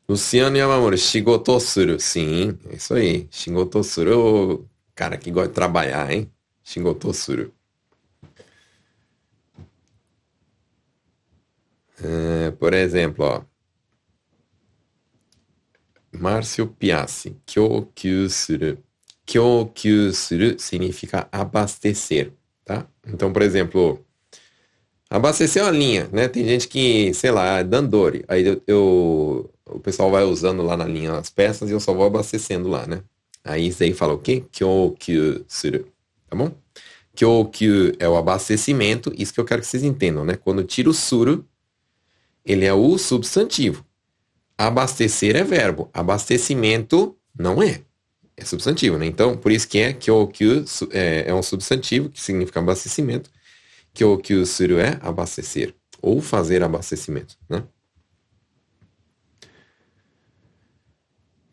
[0.07, 1.99] Luciano Yamamura, shigoto suru.
[1.99, 3.27] Sim, é isso aí.
[3.31, 6.31] Shigoto suru, cara que gosta de trabalhar, hein?
[6.63, 7.51] Shigoto suru.
[12.03, 13.41] É, por exemplo, ó.
[16.11, 17.35] Márcio Piassi.
[17.45, 18.29] Kyokyu
[20.13, 20.59] suru.
[20.59, 22.31] Significa abastecer,
[22.63, 22.87] tá?
[23.07, 24.05] Então, por exemplo,
[25.09, 26.27] abastecer uma linha, né?
[26.27, 28.23] Tem gente que, sei lá, é dandori.
[28.27, 31.93] Aí eu, eu, o pessoal vai usando lá na linha as peças e eu só
[31.93, 33.01] vou abastecendo lá, né?
[33.43, 34.43] Aí aí fala o quê?
[34.51, 35.87] Kyokyu suru,
[36.29, 36.51] tá bom?
[37.15, 40.35] Kyokyu é o abastecimento, isso que eu quero que vocês entendam, né?
[40.35, 41.45] Quando tira o suru,
[42.43, 43.85] ele é o substantivo.
[44.57, 47.81] Abastecer é verbo, abastecimento não é.
[48.37, 49.05] É substantivo, né?
[49.05, 53.29] Então, por isso que é kyokyu é, é um substantivo, que significa abastecimento.
[53.93, 57.63] Kyokyu suru é abastecer, ou fazer abastecimento, né?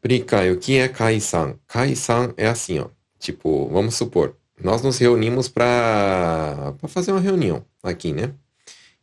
[0.03, 1.57] Prikai, o que é Kai-san?
[1.69, 2.89] Kai-san é assim, ó.
[3.21, 8.35] Tipo, vamos supor, nós nos reunimos para fazer uma reunião aqui, né?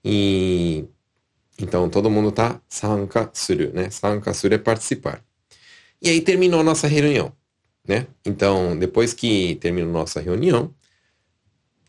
[0.04, 0.86] E
[1.58, 3.90] então todo mundo tá sanka suru, né?
[3.90, 5.24] Sanka suru é participar.
[6.02, 7.32] E aí terminou a nossa reunião,
[7.88, 8.06] né?
[8.26, 10.74] Então, depois que terminou a nossa reunião,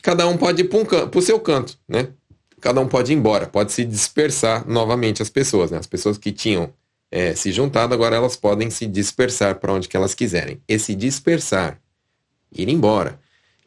[0.04, 2.12] cada um pode ir para o seu canto, né?
[2.60, 5.78] Cada um pode ir embora, pode se dispersar novamente as pessoas, né?
[5.78, 6.72] As pessoas que tinham
[7.10, 10.62] é, se juntado, agora elas podem se dispersar para onde que elas quiserem.
[10.68, 11.80] Esse dispersar,
[12.52, 13.18] ir embora,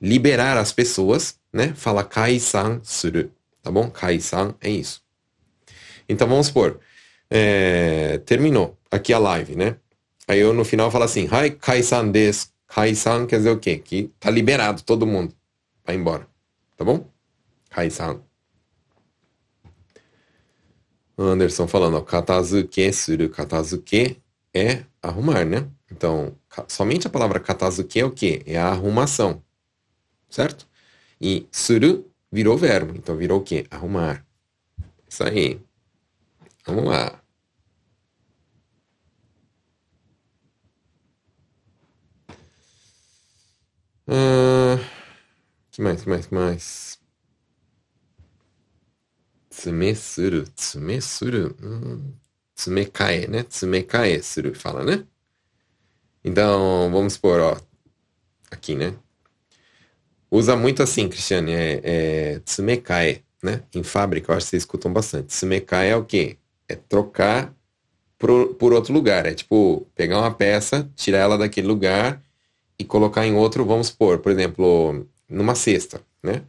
[0.01, 1.73] liberar as pessoas, né?
[1.75, 3.29] Fala kaisan suru,
[3.61, 3.89] tá bom?
[3.89, 5.01] Kaisan é isso.
[6.07, 6.79] Então vamos supor,
[7.29, 9.75] é, terminou aqui a live, né?
[10.27, 12.47] Aí eu no final falo assim, hai kaisan desu.
[12.67, 13.77] Kaisan quer dizer o quê?
[13.77, 15.35] Que tá liberado todo mundo.
[15.85, 16.27] Vai embora.
[16.75, 17.07] Tá bom?
[17.69, 18.21] Kaisan.
[21.17, 24.21] Anderson falando, ó, katazuke suru, katazuke
[24.53, 25.69] é arrumar, né?
[25.91, 26.35] Então,
[26.67, 28.41] somente a palavra katazuke é o quê?
[28.45, 29.43] É a arrumação,
[30.29, 30.67] certo?
[31.21, 33.65] E suru virou verbo, então virou o quê?
[33.69, 34.25] Arrumar.
[35.07, 35.61] Isso aí.
[36.65, 37.19] Vamos lá.
[44.07, 44.77] Uh,
[45.71, 47.02] que mais, que mais, que mais?
[49.63, 52.13] Tsumesuru, tsumesuru, hum,
[52.53, 53.43] tsumekae, né?
[53.43, 55.05] Tsumekae suru, fala, né?
[56.21, 57.57] Então, vamos supor, ó,
[58.51, 58.93] aqui, né?
[60.29, 63.63] Usa muito assim, Cristiane, é, é tsumekae, né?
[63.73, 65.27] Em fábrica, eu acho que vocês escutam bastante.
[65.27, 66.37] Tsumekae é o quê?
[66.67, 67.55] É trocar
[68.17, 69.25] por, por outro lugar.
[69.25, 72.21] É tipo, pegar uma peça, tirar ela daquele lugar
[72.77, 76.43] e colocar em outro, vamos supor, por exemplo, numa cesta, né?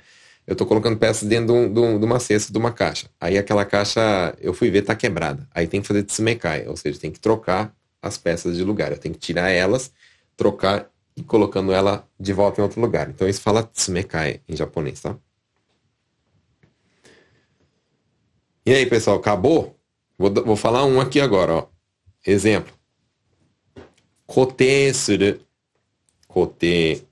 [0.46, 3.08] Eu estou colocando peças dentro de, um, de, um, uma cesta, de uma caixa.
[3.20, 5.48] Aí aquela caixa, eu fui ver, está quebrada.
[5.54, 8.92] Aí tem que fazer tsumekai, ou seja, tem que trocar as peças de lugar.
[8.92, 9.90] Eu tenho que tirar elas,
[10.36, 13.08] trocar e colocando ela de volta em outro lugar.
[13.08, 15.16] Então isso fala tsumekai em japonês, tá?
[18.66, 19.78] E aí, pessoal, acabou?
[20.18, 21.66] Vou, vou falar um aqui agora, ó.
[22.26, 22.72] Exemplo.
[24.26, 25.40] Kote suru.
[26.26, 27.06] Kote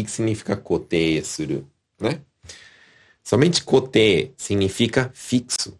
[0.00, 1.68] que, que significa kote suru,
[2.00, 2.20] né?
[3.22, 5.78] Somente kote significa fixo,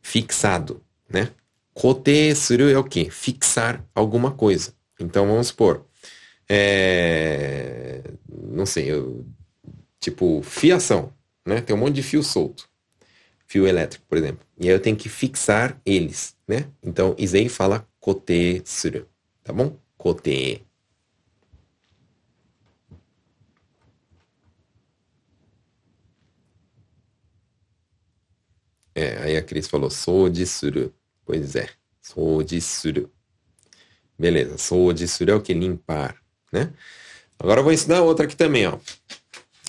[0.00, 1.30] fixado, né?
[1.74, 3.08] Kote suru é o quê?
[3.10, 4.74] Fixar alguma coisa.
[5.00, 5.84] Então vamos supor,
[6.48, 8.02] é...
[8.28, 9.24] não sei, eu...
[10.00, 11.12] tipo fiação,
[11.46, 11.60] né?
[11.60, 12.68] Tem um monte de fio solto,
[13.46, 14.46] fio elétrico, por exemplo.
[14.58, 16.68] E aí eu tenho que fixar eles, né?
[16.82, 19.06] Então Isei fala kote suru,
[19.44, 19.76] tá bom?
[19.96, 20.67] Kote.
[28.98, 29.90] É, aí a Cris falou,
[30.28, 30.92] de suru.
[31.24, 31.68] Pois é,
[32.44, 33.08] de suru.
[34.18, 34.58] Beleza,
[34.92, 35.54] de suru é o que?
[35.54, 36.20] Limpar,
[36.52, 36.72] né?
[37.38, 38.76] Agora eu vou ensinar outra aqui também, ó.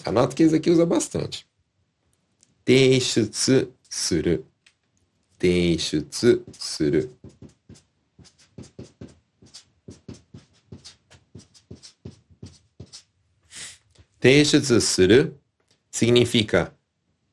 [0.04, 1.46] Anota que esse aqui usa bastante.
[2.66, 4.44] Teishutsu suru.
[5.38, 7.16] Teishutsu suru.
[14.20, 15.40] Teishutsu suru
[15.92, 16.74] significa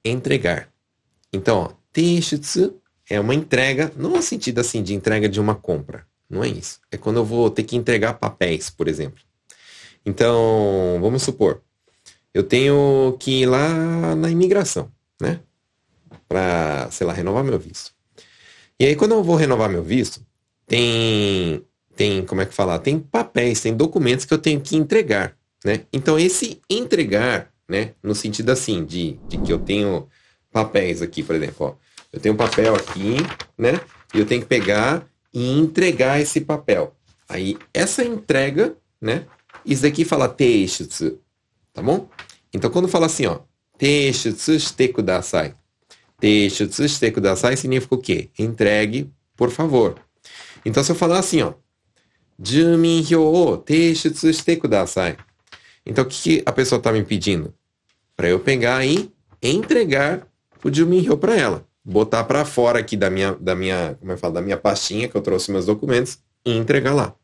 [0.04, 0.70] entregar.
[1.32, 2.78] Então, ó, Teishutsu
[3.08, 6.06] é uma entrega, não no sentido assim de entrega de uma compra.
[6.28, 6.78] Não é isso.
[6.90, 9.22] É quando eu vou ter que entregar papéis, por exemplo.
[10.04, 11.62] Então, vamos supor,
[12.34, 15.40] eu tenho que ir lá na imigração, né?
[16.28, 17.94] Para, sei lá, renovar meu visto.
[18.78, 20.20] E aí, quando eu vou renovar meu visto,
[20.66, 21.64] tem,
[21.96, 22.78] tem, como é que falar?
[22.80, 25.86] Tem papéis, tem documentos que eu tenho que entregar, né?
[25.90, 27.94] Então, esse entregar, né?
[28.02, 30.06] No sentido assim, de, de que eu tenho
[30.52, 31.86] papéis aqui, por exemplo, ó.
[32.12, 33.16] Eu tenho um papel aqui,
[33.58, 33.80] né?
[34.14, 36.94] E eu tenho que pegar e entregar esse papel.
[37.28, 39.26] Aí, essa entrega, né?
[39.64, 41.18] Isso daqui fala teishutsu,
[41.74, 42.08] tá bom?
[42.54, 43.40] Então, quando fala assim, ó,
[43.76, 45.54] teishutsu shite kudasai.
[46.18, 48.30] Teishutsu shite kudasai significa o quê?
[48.38, 50.00] Entregue, por favor.
[50.64, 51.52] Então, se eu falar assim, ó,
[52.42, 55.16] juminhyou o teishutsu shite kudasai.
[55.84, 57.52] Então, o que, que a pessoa está me pedindo?
[58.16, 60.26] Para eu pegar e entregar
[60.66, 61.64] o juminhyou para ela.
[61.84, 65.16] Botar para fora aqui da minha, da minha, como eu falo, da minha pastinha que
[65.16, 67.14] eu trouxe meus documentos e entregar lá.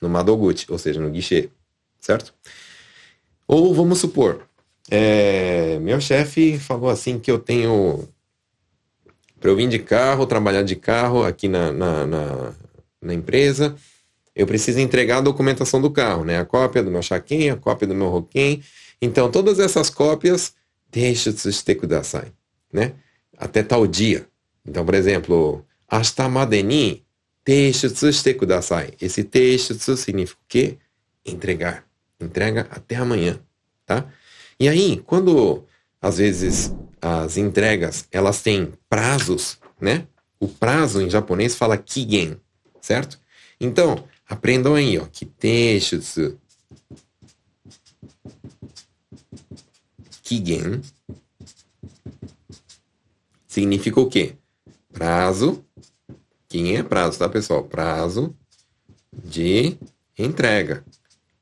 [0.00, 1.48] No Madoguchi, ou seja, no guichê.
[2.00, 2.34] Certo?
[3.46, 4.42] Ou vamos supor,
[4.90, 8.08] é, meu chefe falou assim que eu tenho
[9.44, 12.52] para eu vir de carro, trabalhar de carro aqui na, na, na,
[13.02, 13.76] na, empresa,
[14.34, 16.38] eu preciso entregar a documentação do carro, né?
[16.38, 18.62] A cópia do meu chaquinho, a cópia do meu roquem.
[19.02, 20.54] Então, todas essas cópias,
[20.90, 22.32] deixa de kudasai,
[22.74, 22.94] né?
[23.38, 24.26] Até tal dia.
[24.66, 27.04] Então, por exemplo, hasta madeni
[27.44, 28.94] teishutsu shite kudasai.
[29.00, 30.78] Esse teishutsu significa o quê?
[31.24, 31.86] Entregar.
[32.20, 33.38] Entrega até amanhã,
[33.86, 34.10] tá?
[34.58, 35.64] E aí, quando
[36.02, 40.06] às vezes as entregas elas têm prazos, né?
[40.40, 42.36] O prazo em japonês fala kigen,
[42.80, 43.18] certo?
[43.60, 46.38] Então, aprendam aí, ó, kiteshutsu.
[50.22, 50.80] Kigen
[53.54, 54.34] significa o quê?
[54.92, 55.64] Prazo.
[56.48, 57.64] Quem é prazo, tá, pessoal?
[57.64, 58.34] Prazo
[59.12, 59.76] de
[60.18, 60.84] entrega.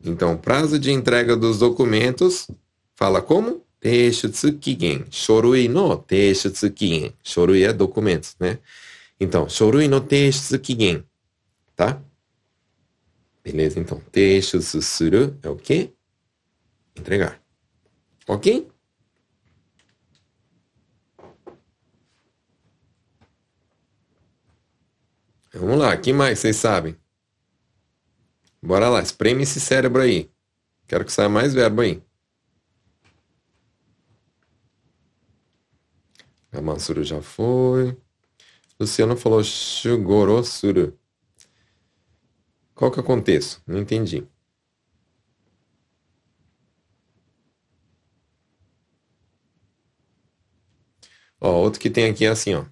[0.05, 2.49] Então, prazo de entrega dos documentos
[2.95, 3.65] fala como?
[3.81, 5.07] Teishutsukigen.
[5.11, 7.15] Shorui no teishutsukigen.
[7.23, 8.59] Shorui é documentos, né?
[9.19, 11.05] Então, shorui no teishutsukigen.
[11.75, 12.01] Tá?
[13.43, 14.01] Beleza, então.
[14.13, 15.91] Teishutsu suru é o quê?
[16.95, 17.41] Entregar.
[18.29, 18.72] Ok?
[25.55, 26.97] Vamos lá, que mais vocês sabem?
[28.63, 30.31] Bora lá, espreme esse cérebro aí.
[30.87, 32.03] Quero que saia mais verbo aí.
[36.53, 37.97] Amansuru já foi.
[38.79, 40.99] Luciano falou Shugorosuru.
[42.75, 43.63] Qual que é o contexto?
[43.67, 44.27] Não entendi.
[51.41, 52.65] Ó, outro que tem aqui é assim, ó.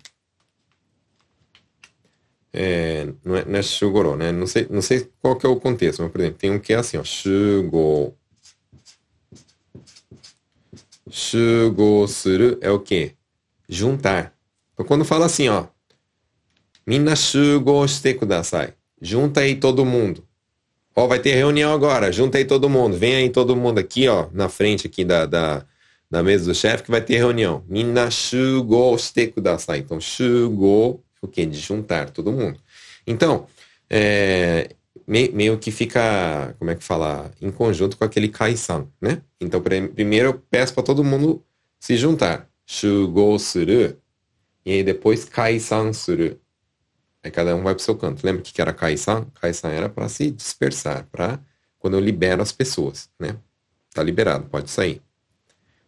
[2.52, 4.32] É, não, é, não é Shugoro, né?
[4.32, 6.72] Não sei, não sei qual que é o contexto, mas, por exemplo, tem um que
[6.72, 7.04] é assim, ó.
[7.04, 8.14] Shugo.
[11.10, 13.14] Shugosuru é o quê?
[13.70, 14.34] juntar.
[14.74, 15.66] Então, quando fala assim, ó,
[16.86, 18.74] Minna shugo shite kudasai.
[19.00, 20.26] Junta aí todo mundo.
[20.96, 22.96] Ó, vai ter reunião agora, junta aí todo mundo.
[22.96, 25.64] Vem aí todo mundo aqui, ó, na frente aqui da, da,
[26.10, 27.64] da mesa do chefe que vai ter reunião.
[27.68, 29.78] Minna shugo shite kudasai.
[29.78, 31.46] Então, shugo, o quê?
[31.46, 32.60] De juntar todo mundo.
[33.06, 33.46] Então,
[33.88, 34.74] é,
[35.06, 39.22] me, meio que fica, como é que fala, em conjunto com aquele kaisan, né?
[39.40, 41.44] Então, primeiro eu peço para todo mundo
[41.78, 42.48] se juntar.
[42.66, 43.96] Shugou suru.
[44.64, 46.38] E aí depois kaisan suru.
[47.22, 48.24] Aí cada um vai pro seu canto.
[48.24, 49.26] Lembra que era kaisan?
[49.40, 51.40] Kaisan era para se dispersar, para
[51.78, 53.36] quando eu libero as pessoas, né?
[53.92, 55.02] Tá liberado, pode sair.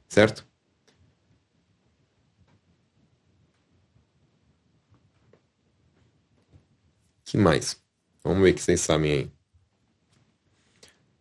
[0.08, 0.44] Certo?
[7.32, 7.78] Que mais?
[8.22, 9.32] Vamos ver o que vocês sabem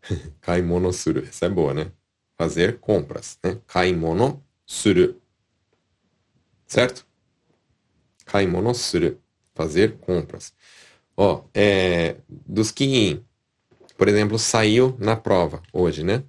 [0.01, 0.21] aí.
[0.41, 1.23] Kaimono suru.
[1.23, 1.89] Essa é boa, né?
[2.37, 3.61] Fazer compras, né?
[3.65, 5.21] Kaimono suru
[6.67, 7.05] certo?
[8.25, 9.17] Kaimono suru,
[9.53, 10.53] fazer compras.
[11.15, 13.21] Ó, é, dos que,
[13.97, 16.23] por exemplo, saiu na prova hoje, né?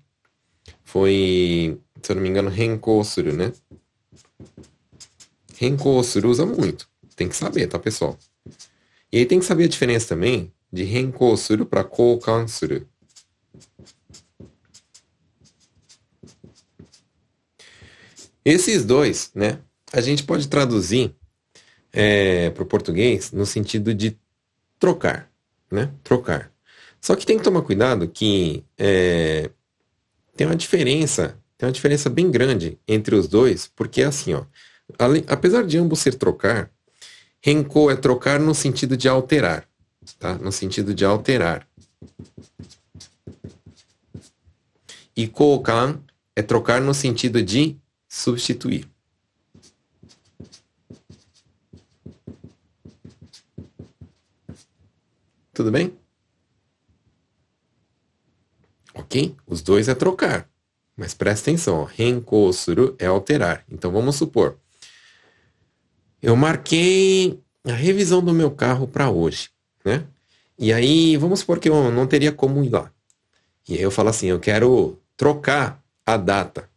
[0.84, 3.52] Foi, se eu não me engano, Renko suru, né?
[5.56, 6.88] Renko suru usa muito.
[7.16, 8.16] Tem que saber, tá, pessoal?
[9.12, 12.86] E aí tem que saber a diferença também de Renko suru para Koukan suru.
[18.44, 19.60] Esses dois, né?
[19.92, 21.14] a gente pode traduzir
[21.92, 24.16] é, para o português no sentido de
[24.78, 25.30] trocar,
[25.70, 25.92] né?
[26.02, 26.50] Trocar.
[27.00, 29.50] Só que tem que tomar cuidado que é,
[30.34, 34.44] tem uma diferença, tem uma diferença bem grande entre os dois, porque é assim, ó.
[35.28, 36.70] Apesar de ambos ser trocar,
[37.44, 39.68] Renko é trocar no sentido de alterar,
[40.18, 40.34] tá?
[40.38, 41.66] No sentido de alterar.
[45.16, 46.00] E Koukan
[46.36, 47.76] é trocar no sentido de
[48.08, 48.88] substituir.
[55.52, 55.98] Tudo bem?
[58.94, 59.36] Ok?
[59.46, 60.48] Os dois é trocar.
[60.96, 63.64] Mas presta atenção, renko suru é alterar.
[63.68, 64.58] Então vamos supor.
[66.22, 69.50] Eu marquei a revisão do meu carro para hoje,
[69.84, 70.06] né?
[70.58, 72.92] E aí, vamos supor que eu não teria como ir lá.
[73.68, 76.68] E aí eu falo assim, eu quero trocar a data.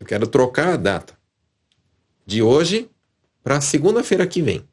[0.00, 1.14] Eu quero trocar a data
[2.26, 2.90] de hoje
[3.42, 4.66] para segunda-feira que vem.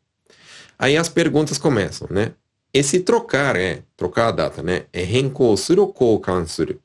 [0.80, 2.34] Aí as perguntas começam, né?
[2.74, 4.88] esse trocar é, trocar a data, né?
[4.92, 6.82] É renkosuru ou koukansuru?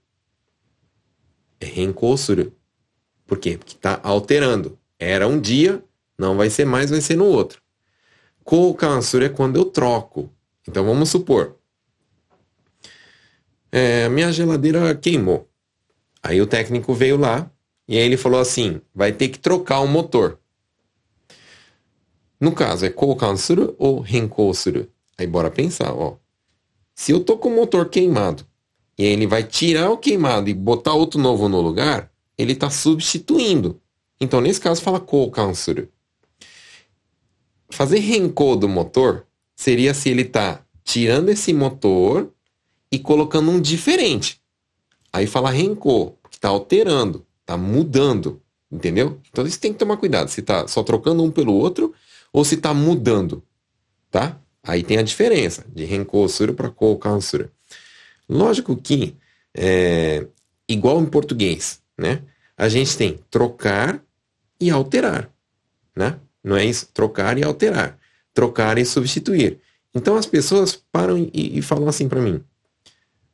[1.59, 2.53] É renkosuru.
[3.27, 3.57] Por quê?
[3.57, 4.79] Porque está alterando.
[4.99, 5.83] Era um dia,
[6.19, 7.63] não vai ser mais, vai ser no outro.
[8.43, 10.33] Koukansuru é quando eu troco.
[10.67, 11.57] Então vamos supor.
[13.71, 15.49] É, minha geladeira queimou.
[16.23, 17.51] Aí o técnico veio lá
[17.87, 20.39] e aí ele falou assim: vai ter que trocar o motor.
[22.41, 24.89] No caso, é koukansuru ou renkosuru?
[25.17, 26.17] Aí bora pensar, ó.
[26.95, 28.47] Se eu tô com o motor queimado
[28.97, 33.81] e ele vai tirar o queimado e botar outro novo no lugar, ele está substituindo.
[34.21, 35.89] Então, nesse caso, fala koukansuru.
[37.71, 42.33] Fazer renko do motor seria se ele está tirando esse motor
[42.91, 44.41] e colocando um diferente.
[45.13, 49.21] Aí fala renko, que está alterando, está mudando, entendeu?
[49.31, 51.95] Então isso tem que tomar cuidado, se está só trocando um pelo outro
[52.33, 53.43] ou se está mudando,
[54.11, 54.39] tá?
[54.63, 57.51] Aí tem a diferença de Renkosuru para Koukansuru.
[58.29, 59.17] Lógico que,
[59.55, 60.27] é,
[60.69, 62.23] igual em português, né?
[62.57, 64.03] A gente tem trocar
[64.61, 65.31] e alterar,
[65.97, 66.19] né?
[66.43, 66.89] Não é isso?
[66.93, 67.99] Trocar e alterar.
[68.33, 69.61] Trocar e substituir.
[69.95, 72.43] Então as pessoas param e, e falam assim para mim.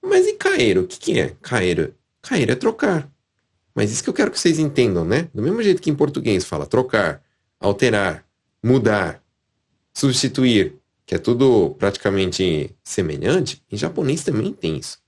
[0.02, 0.82] Mas e caeiro?
[0.82, 1.94] O que, que é caeiro?
[2.22, 3.10] Caeiro é trocar.
[3.74, 5.28] Mas isso que eu quero que vocês entendam, né?
[5.34, 7.22] Do mesmo jeito que em português fala trocar,
[7.58, 8.24] alterar,
[8.62, 9.22] mudar,
[9.92, 14.98] substituir, que é tudo praticamente semelhante, em japonês também tem isso.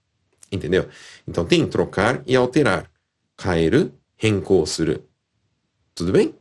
[0.51, 0.89] Entendeu?
[1.27, 2.91] Então tem trocar e alterar.
[3.37, 5.03] Kaeru, renkou suru.
[5.95, 6.35] Tudo bem?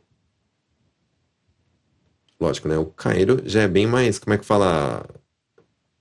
[2.38, 2.76] Lógico, né?
[2.76, 5.04] O kaeru já é bem mais, como é que fala?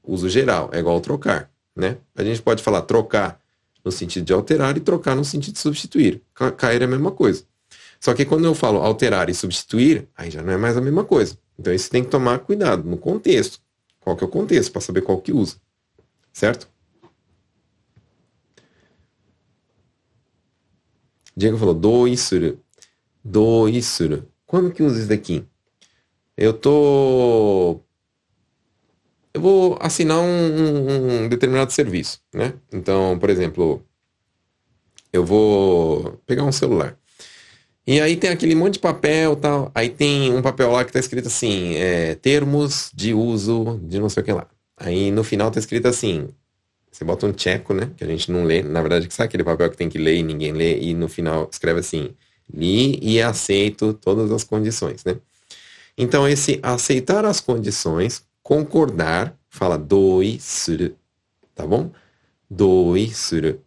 [0.03, 1.97] Uso geral, é igual trocar, né?
[2.15, 3.39] A gente pode falar trocar
[3.83, 6.21] no sentido de alterar e trocar no sentido de substituir.
[6.57, 7.43] Kaeru é a mesma coisa.
[7.99, 11.03] Só que quando eu falo alterar e substituir, aí já não é mais a mesma
[11.03, 11.37] coisa.
[11.57, 13.59] Então isso tem que tomar cuidado no contexto.
[13.99, 15.55] Qual que é o contexto para saber qual que usa.
[16.31, 16.69] Certo?
[21.35, 22.59] Diego falou doisuru.
[23.23, 24.27] Doisuru.
[24.45, 25.43] Quando que usa isso daqui?
[26.37, 27.81] Eu tô
[29.35, 32.53] eu vou assinar um, um, determinado serviço, né?
[32.71, 33.83] Então, por exemplo,
[35.11, 36.97] eu vou pegar um celular.
[37.85, 39.71] E aí tem aquele monte de papel tal.
[39.75, 44.07] Aí tem um papel lá que tá escrito assim, é, termos de uso de não
[44.09, 44.47] sei o que lá.
[44.77, 46.29] Aí no final tá escrito assim,
[46.89, 47.91] você bota um tcheco, né?
[47.97, 48.63] Que a gente não lê.
[48.63, 50.79] Na verdade, sabe aquele papel que tem que ler e ninguém lê?
[50.79, 52.15] E no final escreve assim,
[52.53, 55.17] li e aceito todas as condições, né?
[55.97, 60.95] Então, esse aceitar as condições, concordar, fala doi suru,
[61.53, 61.91] tá bom?
[62.49, 63.63] Doi suru.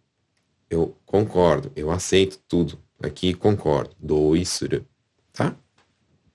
[0.69, 2.79] Eu concordo, eu aceito tudo.
[3.01, 3.95] Aqui concordo.
[3.99, 4.85] Doi suru.
[5.33, 5.55] Tá?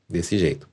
[0.08, 0.68] Desse jeito.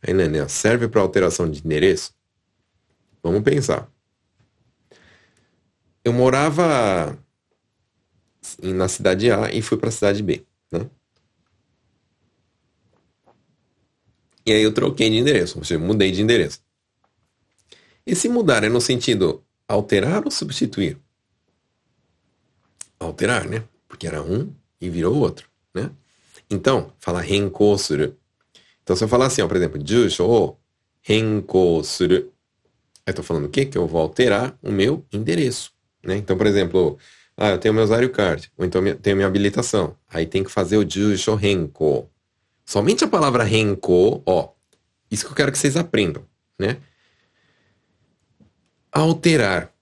[0.00, 2.12] Aí, Nenê, serve para alteração de endereço?
[3.22, 3.88] Vamos pensar.
[6.04, 7.16] Eu morava
[8.62, 10.88] na cidade A e fui para a cidade B, né?
[14.44, 16.60] E aí eu troquei de endereço, ou seja, mudei de endereço.
[18.06, 20.98] E se mudar é no sentido alterar ou substituir?
[22.98, 23.64] Alterar, né?
[23.88, 25.90] Porque era um e virou outro, né?
[26.50, 28.16] Então, fala renkou suru.
[28.82, 30.56] Então, se eu falar assim, ó, por exemplo, jusho o
[33.04, 33.64] eu tô falando o quê?
[33.64, 35.72] Que eu vou alterar o meu endereço,
[36.04, 36.16] né?
[36.16, 36.98] Então, por exemplo,
[37.36, 39.96] ah, eu tenho meu usuário card, ou então tenho minha habilitação.
[40.08, 42.08] Aí tem que fazer o jusho renko.
[42.64, 44.50] Somente a palavra renko, ó,
[45.10, 46.24] isso que eu quero que vocês aprendam,
[46.58, 46.78] né?
[48.90, 49.72] Alterar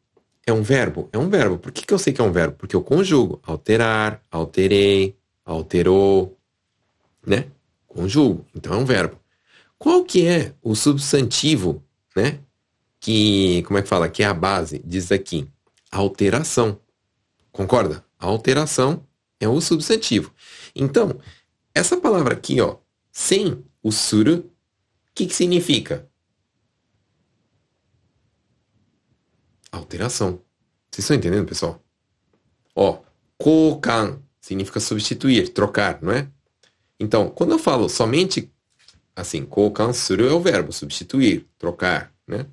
[0.46, 1.08] é um verbo?
[1.12, 1.58] É um verbo.
[1.58, 2.56] Por que, que eu sei que é um verbo?
[2.56, 3.40] Porque eu conjugo.
[3.44, 6.36] Alterar, alterei, alterou,
[7.26, 7.46] né?
[7.86, 8.44] Conjugo.
[8.54, 9.18] Então é um verbo.
[9.78, 11.82] Qual que é o substantivo,
[12.14, 12.40] né?
[12.98, 14.08] Que, como é que fala?
[14.08, 15.48] Que é a base diz aqui.
[15.90, 16.78] Alteração.
[17.52, 18.04] Concorda?
[18.18, 19.06] Alteração
[19.38, 20.32] é o substantivo.
[20.74, 21.18] Então,
[21.74, 22.76] essa palavra aqui, ó,
[23.10, 24.50] sem o suru, o
[25.14, 26.10] que, que significa?
[29.72, 30.40] alteração.
[30.90, 31.82] Vocês estão entendendo, pessoal?
[32.74, 33.00] Ó,
[33.38, 36.28] kokan significa substituir, trocar, não é?
[36.98, 38.52] Então, quando eu falo somente
[39.14, 42.46] assim, kokan suru é o verbo substituir, trocar, né?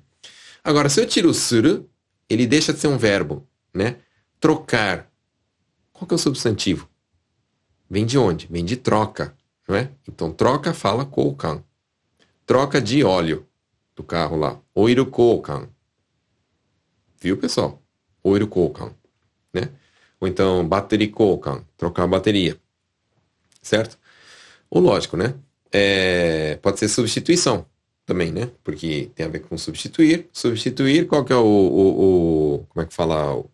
[0.62, 1.88] Agora, se eu tiro o suru,
[2.28, 3.96] ele deixa de ser um verbo, né?
[4.40, 5.10] Trocar.
[5.92, 6.88] Qual que é o substantivo?
[7.90, 8.46] Vem de onde?
[8.46, 9.36] Vem de troca,
[9.66, 9.90] não é?
[10.08, 11.64] Então, troca fala kokan.
[12.46, 13.46] Troca de óleo
[13.96, 14.60] do carro lá.
[14.74, 15.68] Oiru kokan.
[17.20, 17.82] Viu, pessoal?
[18.22, 18.94] Oiro koukan,
[19.52, 19.70] né?
[20.20, 22.56] Ou então, battery koukan, trocar a bateria.
[23.62, 23.98] Certo?
[24.70, 25.34] Ou lógico, né?
[25.72, 27.66] É, pode ser substituição
[28.06, 28.50] também, né?
[28.62, 30.28] Porque tem a ver com substituir.
[30.32, 33.50] Substituir, qual que é o, o, o como é que fala o,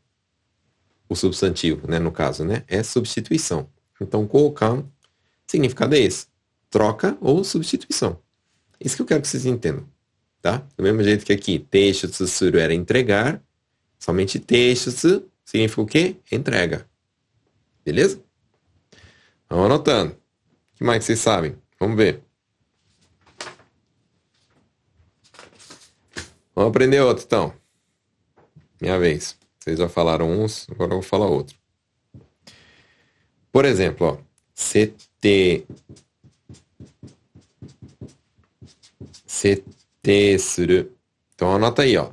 [1.14, 1.98] o, substantivo, né?
[1.98, 2.64] No caso, né?
[2.68, 3.68] É substituição.
[4.00, 4.82] Então, colocar
[5.46, 6.26] significado é esse.
[6.68, 8.18] Troca ou substituição.
[8.80, 9.88] Isso que eu quero que vocês entendam,
[10.42, 10.66] tá?
[10.76, 13.42] Do mesmo jeito que aqui, texto suru era entregar,
[13.98, 16.16] somente texto significa o quê?
[16.30, 16.86] Entrega.
[17.84, 18.20] Beleza?
[19.48, 20.12] Vamos anotando.
[20.12, 21.56] O que mais vocês sabem?
[21.78, 22.22] Vamos ver.
[26.54, 27.52] Vamos aprender outro, então.
[28.80, 29.43] Minha vez.
[29.64, 31.56] Vocês já falaram uns, agora eu vou falar outro.
[33.50, 34.18] Por exemplo, ó.
[34.54, 35.64] CT.
[39.26, 40.92] CT suru.
[41.34, 42.10] Então anota aí, ó.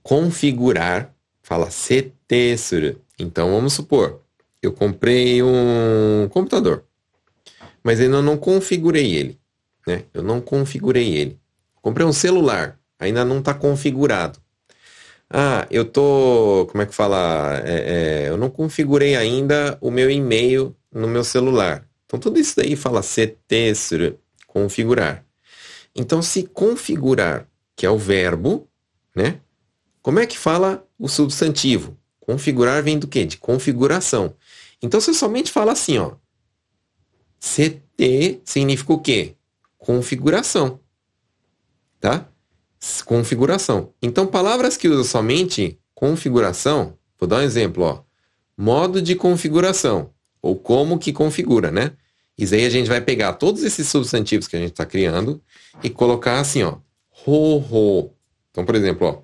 [0.00, 1.12] Configurar.
[1.42, 3.00] Fala CT suru.
[3.18, 4.22] Então vamos supor,
[4.62, 6.84] eu comprei um computador,
[7.82, 9.40] mas ainda não configurei ele,
[9.84, 10.04] né?
[10.14, 11.36] Eu não configurei ele.
[11.82, 14.43] Comprei um celular, ainda não está configurado.
[15.36, 17.60] Ah, eu tô, como é que fala?
[17.64, 21.84] É, é, eu não configurei ainda o meu e-mail no meu celular.
[22.06, 24.16] Então tudo isso daí fala CT
[24.46, 25.26] configurar.
[25.92, 28.68] Então se configurar, que é o verbo,
[29.12, 29.40] né?
[30.00, 31.98] Como é que fala o substantivo?
[32.20, 33.24] Configurar vem do quê?
[33.24, 34.36] De configuração.
[34.80, 36.12] Então você somente fala assim, ó.
[37.40, 39.34] CT significa o quê?
[39.78, 40.78] Configuração.
[41.98, 42.28] Tá?
[43.04, 43.92] Configuração.
[44.02, 48.02] Então, palavras que usam somente configuração, vou dar um exemplo, ó.
[48.56, 50.10] Modo de configuração,
[50.40, 51.92] ou como que configura, né?
[52.36, 55.40] Isso aí a gente vai pegar todos esses substantivos que a gente está criando
[55.82, 56.78] e colocar assim, ó.
[57.26, 58.10] Ho.
[58.50, 59.22] Então, por exemplo, ó.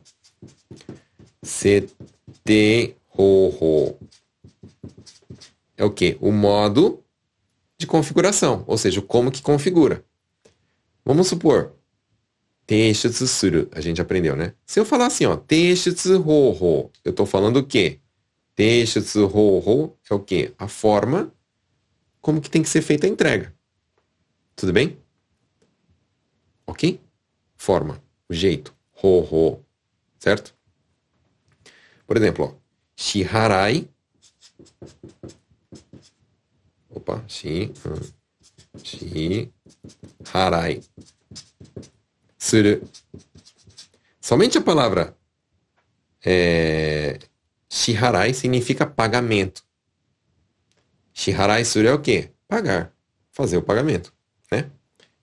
[1.43, 3.99] CT, ho, ho.
[5.77, 6.17] É o que?
[6.21, 7.03] O modo
[7.79, 10.05] de configuração, ou seja, como que configura.
[11.05, 11.73] Vamos supor,
[12.71, 13.69] Teishutsu suru.
[13.73, 14.55] A gente aprendeu, né?
[14.65, 17.99] Se eu falar assim, ó, Teishutsu ho eu tô falando o quê?
[18.55, 20.55] Teishutsu ho é o quê?
[20.57, 21.35] A forma
[22.21, 23.53] como que tem que ser feita a entrega.
[24.55, 24.97] Tudo bem?
[26.65, 27.01] Ok?
[27.57, 29.59] Forma, o jeito, ho
[30.21, 30.55] certo?
[32.07, 32.55] Por exemplo, ó,
[32.95, 33.91] shiharai.
[36.89, 37.73] Opa, shi,
[38.85, 40.81] shiharai
[42.51, 42.83] suru.
[44.21, 45.17] Somente a palavra
[46.25, 47.19] é,
[47.69, 49.63] shiharai significa pagamento.
[51.13, 52.31] Shiharai suru é o quê?
[52.49, 52.93] Pagar.
[53.31, 54.13] Fazer o pagamento.
[54.51, 54.69] Né?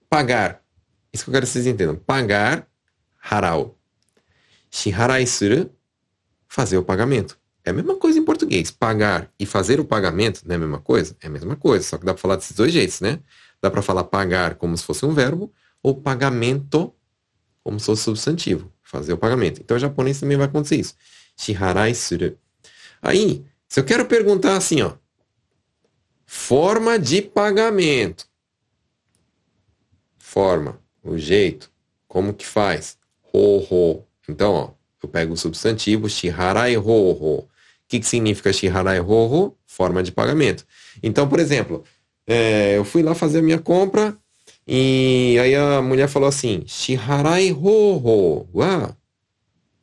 [0.09, 0.63] Pagar.
[1.11, 1.95] Isso que eu quero que vocês entendam.
[1.95, 2.67] Pagar,
[3.21, 3.78] harau.
[4.71, 5.69] Shiharai suru,
[6.47, 7.38] fazer o pagamento.
[7.65, 8.71] É a mesma coisa em português.
[8.71, 11.17] Pagar e fazer o pagamento não é a mesma coisa?
[11.21, 13.19] É a mesma coisa, só que dá para falar desses dois jeitos, né?
[13.61, 15.51] Dá para falar pagar como se fosse um verbo
[15.84, 16.93] ou pagamento
[17.68, 19.59] como se fosse substantivo, fazer o pagamento.
[19.59, 20.95] Então, o japonês também vai acontecer isso.
[21.36, 22.38] Shiharai suru.
[23.01, 24.93] Aí, se eu quero perguntar assim, ó,
[26.26, 28.26] forma de pagamento.
[30.18, 31.70] Forma, o jeito,
[32.07, 32.97] como que faz?
[33.34, 34.05] Ho, ho.
[34.30, 34.70] Então, ó,
[35.03, 37.39] eu pego o substantivo shiharai ho, ho.
[37.39, 37.49] O
[37.86, 39.57] que, que significa shiharai ho, ho?
[39.65, 40.65] Forma de pagamento.
[41.03, 41.84] Então, por exemplo,
[42.26, 44.18] é, eu fui lá fazer a minha compra,
[44.68, 48.93] e aí a mulher falou assim, Shiharai ho Ah.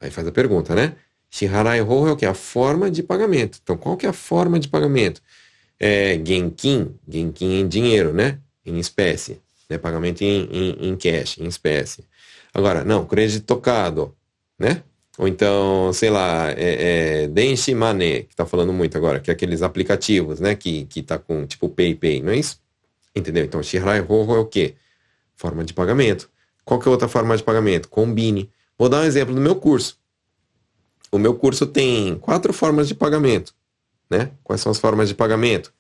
[0.01, 0.97] Aí faz a pergunta, né?
[1.31, 2.27] Shiharai ho é o que?
[2.27, 3.59] A forma de pagamento.
[3.63, 5.23] Então, qual que é a forma de pagamento?
[5.81, 8.39] É genkin, genkin em dinheiro, né?
[8.65, 9.41] Em espécie.
[9.69, 9.79] Né?
[9.79, 12.05] Pagamento em, em, em cash, em espécie.
[12.53, 14.15] Agora, não, crédito tocado,
[14.59, 14.83] né?
[15.17, 19.33] Ou então, sei lá, é, é Denshi Money, que tá falando muito agora, que é
[19.33, 20.55] aqueles aplicativos, né?
[20.55, 22.59] Que, que tá com, tipo, PayPay, não é isso?
[23.15, 23.45] Entendeu?
[23.45, 24.75] Então, Shirai Roho é o quê?
[25.35, 26.29] Forma de pagamento.
[26.65, 27.89] Qual que é outra forma de pagamento?
[27.89, 28.51] Combine.
[28.79, 29.99] Vou dar um exemplo do meu curso.
[31.13, 33.55] O meu curso tem quatro formas de pagamento.
[34.11, 34.33] Né?
[34.43, 35.73] Quais são as formas de pagamento?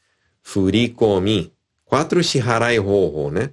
[0.43, 1.53] Furikomi.
[1.85, 3.51] Quatro Shiharai Roho, né?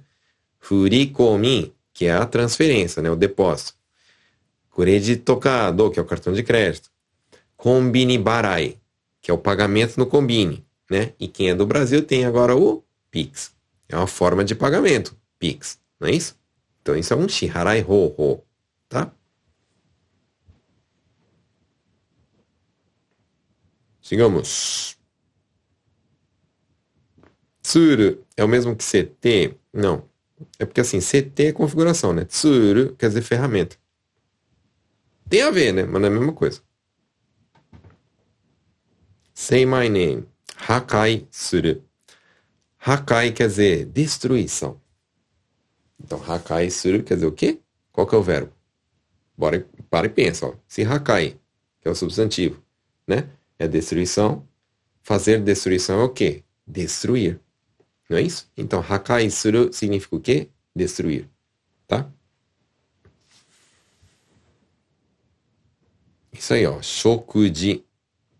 [0.58, 3.10] Furikomi, que é a transferência, né?
[3.10, 3.74] O depósito.
[4.74, 6.90] Credit tocado, que é o cartão de crédito.
[7.56, 8.78] Combine Barai,
[9.20, 11.12] que é o pagamento no Combine, né?
[11.20, 13.51] E quem é do Brasil tem agora o Pix.
[13.92, 16.36] É uma forma de pagamento, Pix, não é isso?
[16.80, 18.42] Então isso é um shiharai ho ho,
[18.88, 19.12] tá?
[24.00, 24.98] Sigamos.
[27.62, 29.56] Tsuru é o mesmo que CT?
[29.72, 30.08] Não.
[30.58, 32.24] É porque assim, CT é configuração, né?
[32.24, 33.76] Tsuru quer dizer ferramenta.
[35.28, 35.84] Tem a ver, né?
[35.84, 36.62] Mas não é a mesma coisa.
[39.34, 40.26] Say my name.
[40.56, 41.82] Hakai suru.
[42.84, 44.80] Hakai quer dizer destruição.
[46.02, 47.60] Então, hakai suru quer dizer o quê?
[47.92, 48.52] Qual que é o verbo?
[49.38, 50.46] Bora, para e pensa.
[50.46, 50.54] Ó.
[50.66, 51.38] Se hakai,
[51.80, 52.60] que é o substantivo,
[53.06, 53.28] né?
[53.56, 54.44] É destruição.
[55.00, 56.42] Fazer destruição é o quê?
[56.66, 57.38] Destruir.
[58.10, 58.50] Não é isso?
[58.56, 60.48] Então, hakai suru significa o quê?
[60.74, 61.28] Destruir.
[61.86, 62.10] Tá?
[66.32, 66.82] Isso aí, ó.
[66.82, 67.84] Shokuji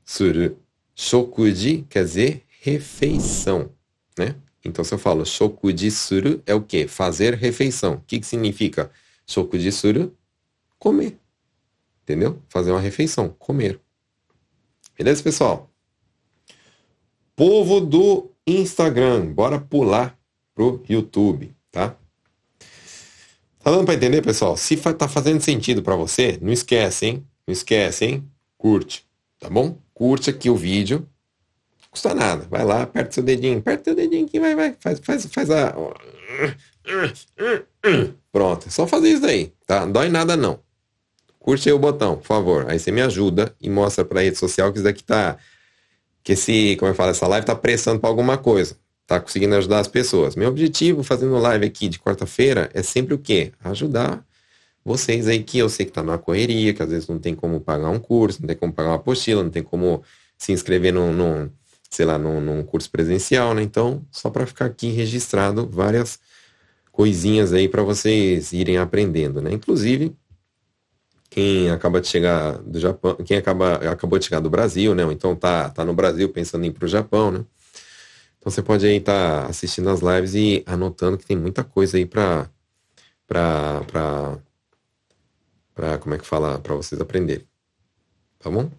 [0.05, 0.59] suru.
[0.97, 3.70] Shokuji quer dizer refeição,
[4.19, 4.37] né?
[4.65, 6.87] Então, se eu falo shokuji suru, é o quê?
[6.87, 7.95] Fazer refeição.
[7.95, 8.91] O que, que significa
[9.27, 10.17] shokuji suru?
[10.79, 11.19] Comer.
[12.03, 12.41] Entendeu?
[12.49, 13.29] Fazer uma refeição.
[13.39, 13.81] Comer.
[14.97, 15.71] Beleza, pessoal?
[17.35, 20.19] Povo do Instagram, bora pular
[20.55, 21.97] pro YouTube, tá?
[23.59, 24.57] Tá dando pra entender, pessoal?
[24.57, 27.27] Se tá fazendo sentido para você, não esquece, hein?
[27.47, 28.29] Não esquece, hein?
[28.59, 29.07] Curte,
[29.39, 29.79] tá bom?
[29.95, 31.09] Curte aqui o vídeo.
[31.93, 32.47] Custa nada.
[32.51, 33.59] Vai lá, aperta seu dedinho.
[33.59, 34.74] Aperta seu dedinho aqui, vai, vai.
[34.80, 35.74] Faz, faz, faz a...
[38.32, 39.84] Pronto, é só fazer isso daí, tá?
[39.84, 40.59] Não dói nada não.
[41.38, 42.70] Curte aí o botão, por favor.
[42.70, 45.36] Aí você me ajuda e mostra pra rede social que isso daqui tá...
[46.24, 48.76] Que esse, como eu falo, essa live tá pressando pra alguma coisa.
[49.07, 50.34] Tá conseguindo ajudar as pessoas.
[50.34, 53.53] Meu objetivo fazendo live aqui de quarta-feira é sempre o quê?
[53.62, 54.24] Ajudar
[54.82, 57.61] vocês aí que eu sei que tá na correria, que às vezes não tem como
[57.61, 60.03] pagar um curso, não tem como pagar uma apostila, não tem como
[60.38, 61.51] se inscrever num, num
[61.93, 63.62] sei lá, num, num, curso presencial, né?
[63.62, 66.18] Então, só para ficar aqui registrado várias
[66.90, 69.53] coisinhas aí para vocês irem aprendendo, né?
[69.53, 70.16] Inclusive,
[71.28, 75.05] quem acaba de chegar do Japão, quem acaba, acabou de chegar do Brasil, né?
[75.05, 77.45] Ou então tá, tá no Brasil pensando em ir pro Japão, né?
[78.38, 81.99] Então você pode aí estar tá assistindo as lives e anotando que tem muita coisa
[81.99, 82.49] aí para
[83.26, 83.82] para
[85.74, 87.47] para como é que fala para vocês aprenderem.
[88.38, 88.70] Tá bom?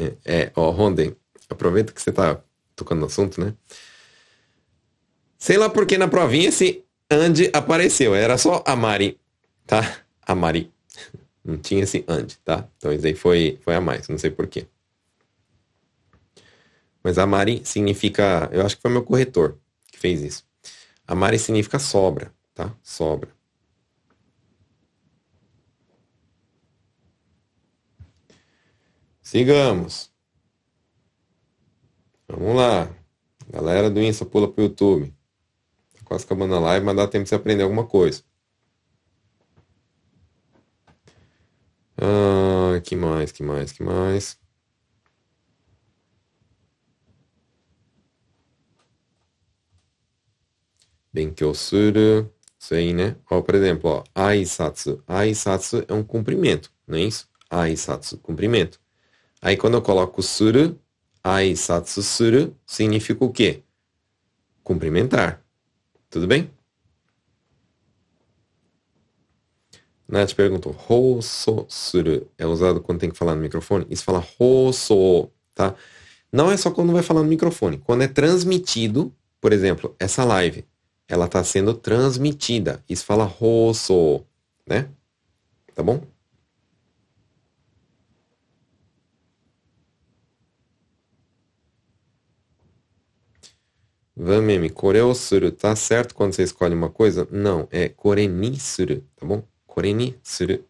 [0.00, 1.14] É, é ó, Ronden,
[1.48, 2.40] aproveita que você tá
[2.74, 3.54] tocando no assunto, né?
[5.38, 9.18] Sei lá porque na provinha esse Andy apareceu, era só a Mari,
[9.66, 10.02] tá?
[10.22, 10.70] A Mari.
[11.44, 12.68] Não tinha esse Andy, tá?
[12.76, 14.66] Então isso aí foi, foi a mais, não sei porquê.
[17.02, 19.56] Mas a Mari significa, eu acho que foi meu corretor
[19.90, 20.44] que fez isso.
[21.06, 22.30] A Mari significa sobra
[22.60, 22.74] tá?
[22.82, 23.30] Sobra.
[29.30, 30.10] Sigamos.
[32.26, 32.92] Vamos lá.
[33.48, 35.14] Galera do Insta, pula pro YouTube.
[35.94, 38.24] Tá quase acabando a live, mas dá tempo de você aprender alguma coisa.
[41.96, 44.36] Ah, que mais, que mais, que mais?
[51.54, 52.34] suru.
[52.58, 53.16] Isso aí, né?
[53.30, 55.04] Ó, por exemplo, ó, aisatsu.
[55.06, 57.28] Aisatsu é um cumprimento, não é isso?
[57.48, 58.80] Aisatsu, cumprimento.
[59.40, 60.78] Aí quando eu coloco suru,
[61.22, 63.62] aisatsu suru, significa o quê?
[64.62, 65.42] Cumprimentar.
[66.08, 66.50] Tudo bem?
[70.06, 73.86] Nath perguntou, hoso suru é usado quando tem que falar no microfone?
[73.88, 75.74] Isso fala hoso, tá?
[76.32, 77.78] Não é só quando vai falar no microfone.
[77.78, 80.64] Quando é transmitido, por exemplo, essa live
[81.08, 82.84] ela está sendo transmitida.
[82.88, 84.24] Isso fala rosso,
[84.66, 84.88] né?
[85.74, 86.02] Tá bom?
[94.22, 97.26] Vameme, koreo suru, tá certo quando você escolhe uma coisa?
[97.30, 99.42] Não, é koreni suru, tá bom?
[99.66, 100.62] Koreni suru.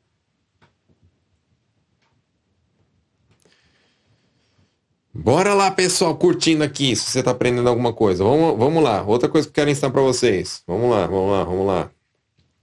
[5.12, 8.22] Bora lá, pessoal, curtindo aqui, se você está aprendendo alguma coisa.
[8.22, 9.02] Vamos, vamos lá.
[9.02, 10.62] Outra coisa que eu quero ensinar para vocês.
[10.64, 11.90] Vamos lá, vamos lá, vamos lá.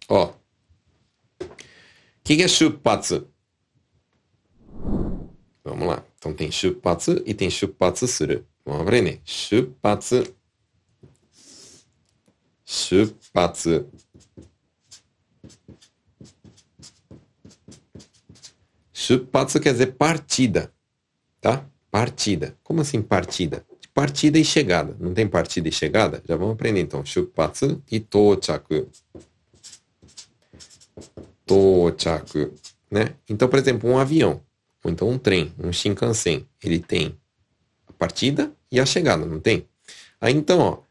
[0.07, 0.27] Ó.
[0.27, 0.35] O
[2.23, 3.27] que, que é shupatsu?
[5.65, 6.01] Vamos lá.
[6.17, 8.45] Então tem shupatsu e tem shupatsu suru.
[8.65, 9.19] Vamos aprender.
[9.25, 10.36] Shupatsu.
[12.69, 13.87] Shupatsu.
[18.91, 20.69] Shupatsu quer dizer partida,
[21.39, 21.65] tá?
[21.89, 22.57] Partida.
[22.61, 23.65] Como assim partida?
[23.93, 24.97] Partida e chegada.
[24.99, 26.21] Não tem partida e chegada?
[26.27, 27.05] Já vamos aprender então.
[27.05, 28.89] Shupatsu e tochaku.
[31.45, 32.53] Tochaku.
[32.91, 33.15] Né?
[33.29, 34.41] Então, por exemplo, um avião.
[34.83, 36.45] Ou então um trem, um Shinkansen.
[36.61, 37.17] Ele tem
[37.87, 39.65] a partida e a chegada, não tem?
[40.19, 40.86] Aí então, ó.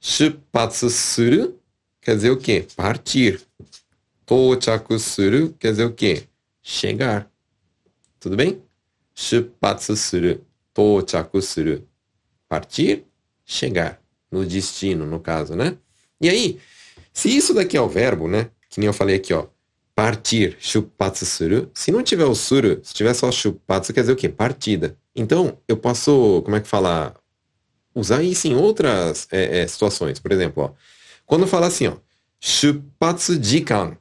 [0.00, 1.58] Shupatsu suru
[2.00, 2.66] quer dizer o quê?
[2.76, 3.40] Partir.
[4.24, 6.24] Tochaku suru quer dizer o quê?
[6.62, 7.30] Chegar.
[8.20, 8.62] Tudo bem?
[9.14, 10.44] Shupatsu suru.
[10.72, 11.86] Tochaku suru.
[12.48, 13.04] Partir,
[13.44, 14.00] chegar.
[14.30, 15.76] No destino, no caso, né?
[16.20, 16.60] E aí,
[17.12, 18.50] se isso daqui é o verbo, né?
[18.70, 19.46] Que nem eu falei aqui, ó.
[19.94, 21.70] Partir, shupatsu suru.
[21.74, 24.28] Se não tiver o suru, se tiver só shupatsu, quer dizer o quê?
[24.28, 24.96] Partida.
[25.16, 27.14] Então, eu posso, como é que fala?
[27.94, 30.18] usar isso em outras é, é, situações.
[30.18, 30.70] Por exemplo, ó,
[31.26, 31.96] quando fala assim, ó,
[32.40, 33.96] shupatsu jikan.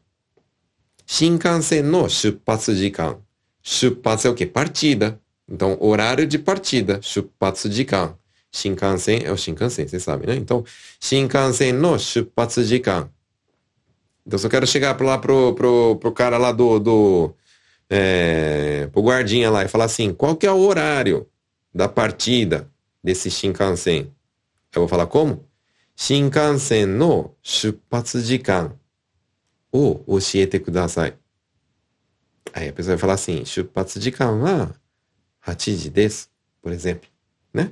[1.06, 3.18] Shinkansen no shupatsu jikan.
[3.64, 4.46] Shupatsu é o quê?
[4.46, 5.20] Partida.
[5.50, 7.00] Então, horário de partida.
[7.02, 8.16] Shupatsu jikan.
[8.52, 10.36] Shinkansen é o Shinkansen, vocês sabem, né?
[10.36, 10.64] Então,
[11.00, 13.10] Shinkansen no shupatsu jikan.
[14.26, 16.80] Então, se eu quero chegar lá pro, pro, pro cara lá do...
[16.80, 17.34] do
[17.90, 21.26] é, pro guardinha lá e falar assim, qual que é o horário
[21.74, 22.70] da partida?
[23.08, 24.14] desse Shinkansen.
[24.76, 25.48] Eu vou falar como?
[25.96, 28.74] Shinkansen no shupatsu jikan
[29.72, 31.14] o oshiete kudasai.
[32.54, 34.76] Aí a pessoa vai falar assim, shupatsu jikan wa
[35.40, 36.28] hachiji desu,
[36.62, 37.10] por exemplo,
[37.54, 37.72] né?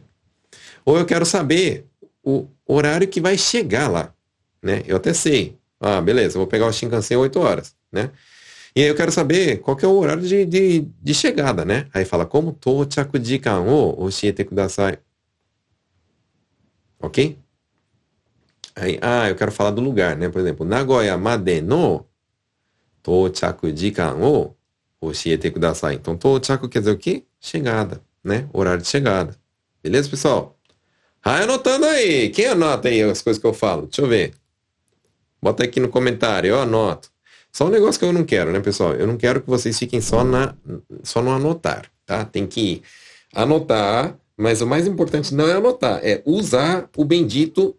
[0.86, 1.86] Ou eu quero saber
[2.24, 4.16] o horário que vai chegar lá,
[4.64, 4.84] né?
[4.88, 5.60] Eu até sei.
[5.82, 8.10] Ah, beleza, vou pegar o Shinkansen 8 horas, né?
[8.74, 11.88] E aí eu quero saber qual que é o horário de, de, de chegada, né?
[11.94, 14.98] Aí fala, como tochaku jikan o oshiete kudasai.
[17.00, 17.38] Ok?
[18.76, 20.30] Aí, ah, eu quero falar do lugar, né?
[20.30, 22.06] Por exemplo, Nagoya made no
[23.02, 24.56] tochaku jikan o
[25.00, 25.96] oshiete kudasai.
[25.96, 27.24] Então, tochaku quer dizer o quê?
[27.40, 28.50] Chegada, né?
[28.52, 29.36] Horário de chegada.
[29.82, 30.58] Beleza, pessoal?
[31.24, 32.30] Vai anotando aí.
[32.30, 33.84] Quem anota aí as coisas que eu falo?
[33.84, 34.34] Deixa eu ver.
[35.42, 37.10] Bota aqui no comentário, eu anoto.
[37.52, 38.94] Só um negócio que eu não quero, né, pessoal?
[38.96, 40.54] Eu não quero que vocês fiquem só, na,
[41.04, 42.26] só no anotar, tá?
[42.26, 42.84] Tem que
[43.34, 47.76] anotar, mas o mais importante não é anotar, é usar o bendito,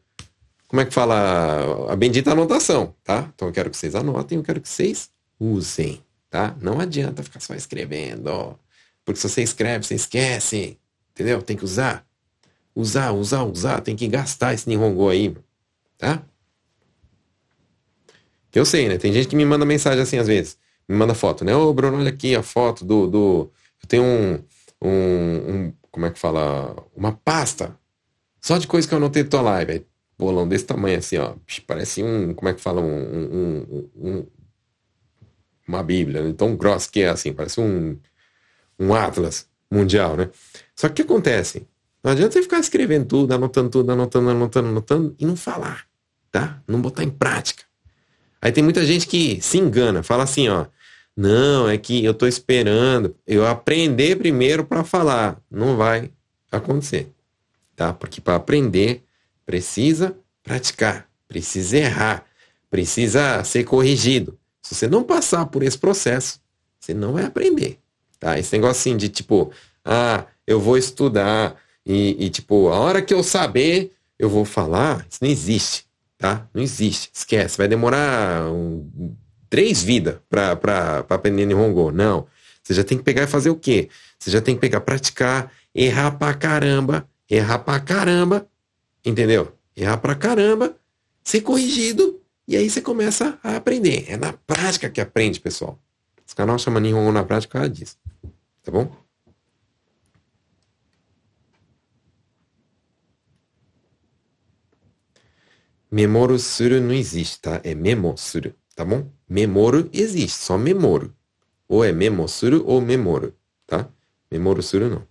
[0.69, 1.93] como é que fala?
[1.93, 3.31] A bendita anotação, tá?
[3.35, 6.57] Então eu quero que vocês anotem, eu quero que vocês usem, tá?
[6.61, 8.55] Não adianta ficar só escrevendo, ó.
[9.05, 10.79] Porque se você escreve, você esquece,
[11.13, 11.41] entendeu?
[11.41, 12.05] Tem que usar.
[12.75, 15.35] Usar, usar, usar, tem que gastar esse Nihongo aí,
[15.97, 16.23] tá?
[18.53, 18.97] Eu sei, né?
[18.97, 20.59] Tem gente que me manda mensagem assim às vezes.
[20.89, 21.55] Me manda foto, né?
[21.55, 23.07] Ô, Bruno, olha aqui a foto do.
[23.07, 23.53] do...
[23.83, 24.43] Eu tenho um,
[24.83, 26.77] um, um, Como é que fala?
[26.95, 27.75] Uma pasta.
[28.39, 29.87] Só de coisa que eu anotei da tua live.
[30.19, 31.37] bolão desse tamanho assim, ó.
[31.67, 32.35] Parece um.
[32.35, 32.83] Como é que fala?
[32.83, 32.87] Um.
[32.87, 34.27] um, um
[35.67, 36.35] uma Bíblia, né?
[36.37, 37.33] tão grossa que é assim.
[37.33, 37.99] Parece um.
[38.79, 40.29] Um Atlas mundial, né?
[40.75, 41.67] Só que o que acontece?
[42.05, 45.87] Não adianta você ficar escrevendo tudo, anotando tudo, anotando, anotando, anotando e não falar,
[46.31, 46.63] tá?
[46.69, 47.65] Não botar em prática.
[48.43, 50.67] Aí tem muita gente que se engana, fala assim, ó,
[51.17, 55.41] não, é que eu tô esperando eu aprender primeiro para falar.
[55.51, 56.11] Não vai
[56.53, 57.11] acontecer,
[57.75, 57.93] tá?
[57.93, 59.03] Porque para aprender
[59.45, 62.27] precisa praticar, precisa errar,
[62.71, 64.39] precisa ser corrigido.
[64.63, 66.41] Se você não passar por esse processo,
[66.79, 67.79] você não vai aprender,
[68.19, 68.39] tá?
[68.39, 69.51] Esse assim de tipo,
[69.85, 75.07] ah, eu vou estudar e, e tipo, a hora que eu saber, eu vou falar,
[75.09, 75.87] isso não existe
[76.19, 76.49] tá?
[76.53, 77.59] Não existe, esquece.
[77.59, 79.17] Vai demorar um,
[79.49, 81.91] três vidas para aprender Nihongo.
[81.91, 82.27] Não.
[82.63, 83.89] Você já tem que pegar e fazer o quê?
[84.19, 88.49] Você já tem que pegar, praticar, errar pra caramba, errar pra caramba,
[89.05, 89.53] entendeu?
[89.77, 90.77] Errar pra caramba,
[91.23, 94.07] ser corrigido, e aí você começa a aprender.
[94.09, 95.79] É na prática que aprende, pessoal.
[96.27, 97.97] Esse canal chama Nihongo na prática disso.
[98.63, 98.91] Tá bom?
[105.89, 107.61] Memoro suru não existe, tá?
[107.63, 109.11] É memo suru, tá bom?
[109.29, 111.13] Memoro existe, só memoro.
[111.69, 113.35] Ou é memo suru ou memoro,
[113.67, 113.89] tá?
[114.31, 115.07] Memoro suru não.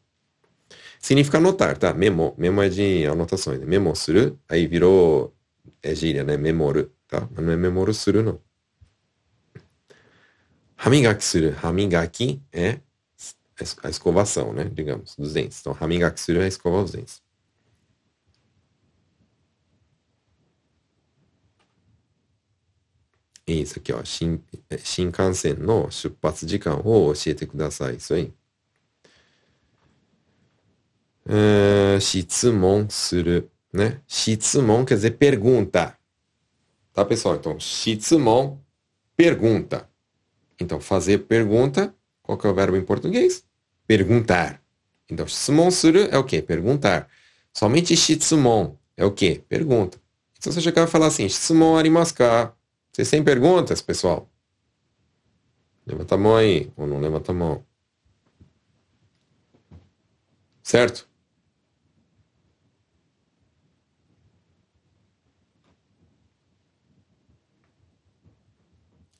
[0.99, 1.93] Significa anotar, tá?
[1.93, 2.33] Memo.
[2.37, 3.59] Memo é de anotações.
[3.59, 3.65] Né?
[3.65, 5.35] Memo suru, aí virou
[5.83, 6.37] é gíria, né?
[6.37, 7.27] Memoro, tá?
[7.35, 8.39] Mas não é memoro suru, não.
[10.77, 11.55] Hamigaki suru.
[11.61, 12.79] Hamigaki é
[13.83, 14.65] a escovação, né?
[14.73, 15.59] Digamos, dos dentes.
[15.59, 17.21] Então, hamigaki suru é escovar os dentes.
[23.46, 24.04] Isso aqui, ó.
[24.04, 24.40] Shin,
[24.78, 27.96] Shinkansen no 出発時間を教えてください。
[27.96, 28.32] Isso aí.
[31.26, 33.50] Uh, 質問する。
[33.72, 34.00] Né?
[34.08, 35.96] 質問 quer dizer pergunta.
[36.92, 37.36] Tá, pessoal?
[37.36, 38.58] Então, 質問,
[39.16, 39.88] pergunta.
[40.58, 43.44] Então, fazer pergunta, qual que é o verbo em português?
[43.86, 44.60] Perguntar.
[45.08, 46.42] Então, 質問する é o quê?
[46.42, 47.08] Perguntar.
[47.52, 49.40] Somente 質問 é o quê?
[49.48, 49.98] Pergunta.
[50.36, 52.52] Então, você chegar e falar assim, 質問ありますか
[52.95, 54.29] vocês têm perguntas, pessoal?
[55.85, 57.65] Levanta a mão aí, ou não levanta a mão.
[60.63, 61.07] Certo?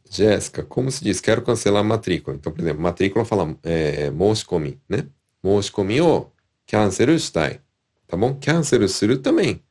[0.09, 1.19] Jéssica, como se diz?
[1.19, 2.37] Quero cancelar a matrícula.
[2.37, 5.09] Então, por exemplo, matrícula fala é, moshikomi, né?
[5.43, 6.31] Moshikomi o
[6.65, 7.61] cancel shitai.
[8.07, 8.39] Tá bom?
[8.39, 9.61] Cancel suru também.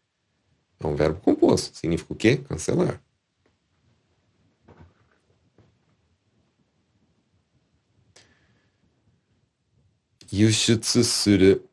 [0.78, 1.74] É um verbo composto.
[1.74, 2.36] Significa o quê?
[2.36, 3.03] Cancelar.
[10.31, 11.65] 輸出する、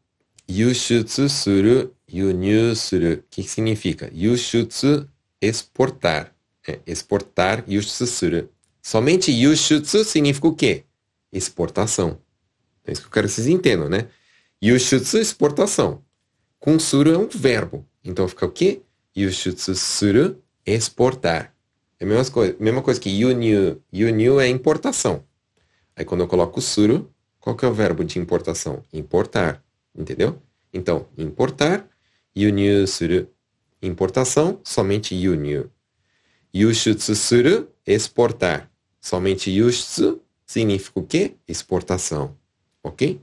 [0.48, 3.24] 輸出する、輸入する.
[3.26, 4.11] O que, que significa?
[4.12, 5.07] 輸出,
[5.40, 6.32] exportar.
[6.66, 8.50] É, exportar, 輸出する.
[8.82, 10.84] Somente 輸出 significa o quê?
[11.32, 12.18] Exportação.
[12.84, 14.09] É isso que eu quero que vocês entendam, né?
[14.62, 16.02] 輸出, exportação.
[16.59, 17.84] Com suru é um verbo.
[18.04, 18.82] Então fica o quê?
[19.16, 21.52] 輸出する, exportar.
[21.98, 23.82] É a mesma coisa, mesma coisa que yunyu.
[23.92, 25.24] Yunyu é importação.
[25.96, 27.11] Aí quando eu coloco suru,
[27.41, 28.83] qual que é o verbo de importação?
[28.93, 29.61] Importar.
[29.93, 30.41] Entendeu?
[30.71, 31.89] Então, importar,
[32.35, 33.27] yunyu suru.
[33.81, 35.69] Importação, somente yunyu.
[36.55, 38.71] Yushutsu suru, exportar.
[39.01, 41.35] Somente yushutsu significa o quê?
[41.47, 42.37] Exportação.
[42.83, 43.19] Ok?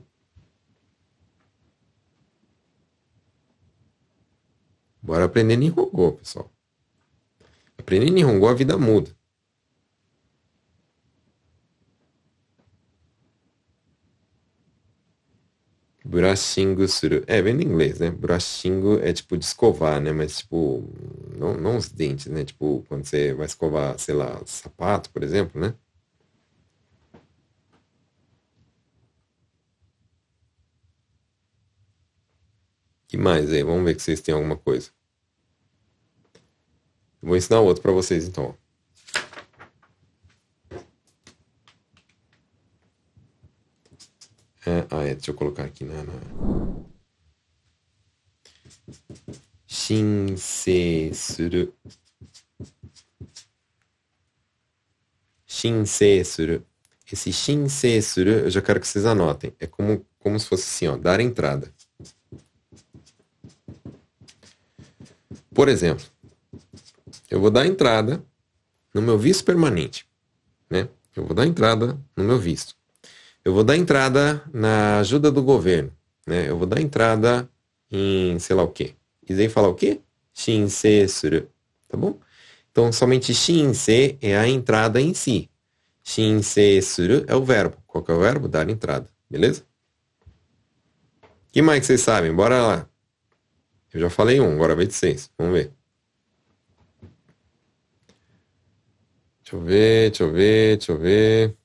[5.01, 6.51] Bora aprender Nihongo, pessoal.
[7.77, 9.15] Aprender Nihongo, a vida muda.
[16.09, 17.23] Brushing suru.
[17.27, 18.09] É, vem em inglês, né?
[18.09, 20.11] Brushing é tipo de escovar, né?
[20.11, 20.83] Mas tipo,
[21.37, 22.43] não, não os dentes, né?
[22.43, 25.73] Tipo, quando você vai escovar, sei lá, sapato, por exemplo, né?
[33.09, 33.63] que mais aí?
[33.63, 34.91] Vamos ver que vocês têm alguma coisa.
[37.21, 38.55] Vou ensinar outro para vocês então.
[44.89, 46.03] Ah, é, deixa eu colocar aqui na.
[46.03, 46.13] na...
[49.65, 51.73] Shinsei suru.
[55.45, 56.65] Shinsei suru.
[57.11, 59.53] Esse shinsei suru, eu já quero que vocês anotem.
[59.59, 61.73] É como, como se fosse assim, ó, dar entrada.
[65.53, 66.05] Por exemplo,
[67.29, 68.23] eu vou dar entrada
[68.93, 70.07] no meu visto permanente,
[70.69, 70.87] né?
[71.15, 72.78] Eu vou dar entrada no meu visto.
[73.49, 75.91] Eu vou dar entrada na ajuda do governo,
[76.27, 76.47] né?
[76.47, 77.49] Eu vou dar entrada
[77.89, 78.93] em sei lá o quê.
[79.27, 80.01] E daí falar o quê?
[80.31, 81.49] Shinsei suru,
[81.87, 82.19] tá bom?
[82.71, 85.49] Então, somente shinsei é a entrada em si.
[86.03, 87.75] Shinsei suru é o verbo.
[87.87, 88.47] Qual que é o verbo?
[88.47, 89.63] Dar entrada, beleza?
[91.23, 92.31] O que mais que vocês sabem?
[92.31, 92.89] Bora lá.
[93.91, 95.31] Eu já falei um, agora vai de seis.
[95.39, 95.73] Vamos ver.
[99.41, 101.59] Deixa eu ver, deixa eu ver, deixa eu ver.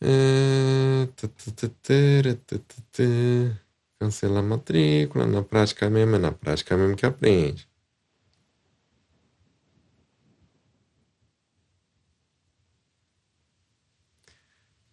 [0.00, 1.07] É...
[3.98, 7.68] Cancela a matrícula, na prática mesmo, é na prática mesmo que aprende.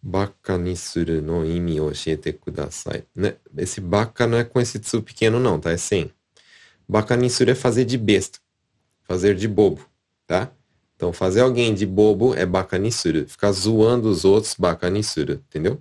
[0.02, 3.04] Baka ni suru no imi oshiete kudasai.
[3.14, 3.36] Né?
[3.56, 5.70] Esse baka não é com esse tsu pequeno não, tá?
[5.70, 6.12] É sem.
[6.88, 8.38] Baka ni suru é fazer de besta.
[9.02, 9.84] Fazer de bobo,
[10.26, 10.52] tá?
[10.96, 13.28] Então, fazer alguém de bobo é baka ni suru.
[13.28, 15.34] Ficar zoando os outros, baka ni suru.
[15.48, 15.80] Entendeu?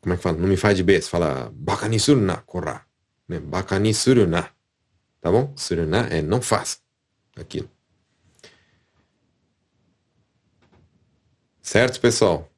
[0.00, 0.38] Como é que fala?
[0.38, 1.10] Não me faz de besta.
[1.10, 2.86] Fala baka ni suru na, korra.
[3.28, 3.40] Né?
[3.40, 4.50] Baka ni suru na.
[5.20, 5.52] Tá bom?
[5.56, 6.78] Suru na é não faça
[7.36, 7.70] aquilo.
[11.62, 12.50] Certo, pessoal?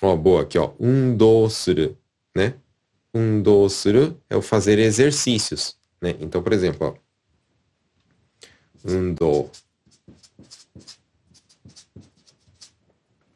[0.00, 0.72] Ó, boa, aqui, ó.
[0.78, 1.96] Undo suru,
[2.34, 2.54] né?
[3.14, 6.16] Undo suru é o fazer exercícios, né?
[6.20, 7.02] Então, por exemplo, ó.
[8.84, 9.50] Undo.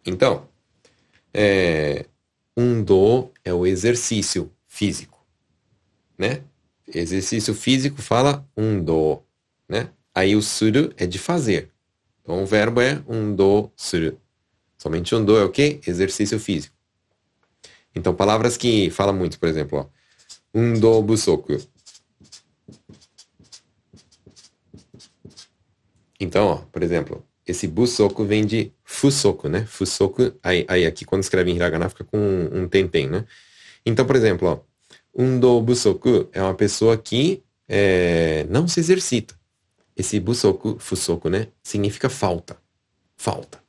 [0.04, 0.48] Então,
[1.34, 2.06] é,
[2.56, 5.24] undo é o exercício físico,
[6.16, 6.42] né?
[6.86, 9.22] Exercício físico fala undo,
[9.68, 9.90] né?
[10.14, 11.70] Aí o suru é de fazer.
[12.22, 14.18] Então o verbo é um do suru.
[14.78, 15.80] Somente um do é o quê?
[15.86, 16.74] Exercício físico.
[17.94, 19.86] Então palavras que fala muito, por exemplo, ó.
[20.54, 21.58] Um do busoku.
[26.18, 29.64] Então, ó, por exemplo, esse busoku vem de fusoku, né?
[29.66, 33.24] Fusoku, aí, aí aqui quando escreve em hiragana fica com um, um tentem, né?
[33.84, 34.64] Então, por exemplo,
[35.14, 39.34] um do busoku é uma pessoa que é, não se exercita.
[39.96, 41.48] Esse busoku, fusoku, né?
[41.62, 42.56] Significa falta.
[43.16, 43.60] Falta.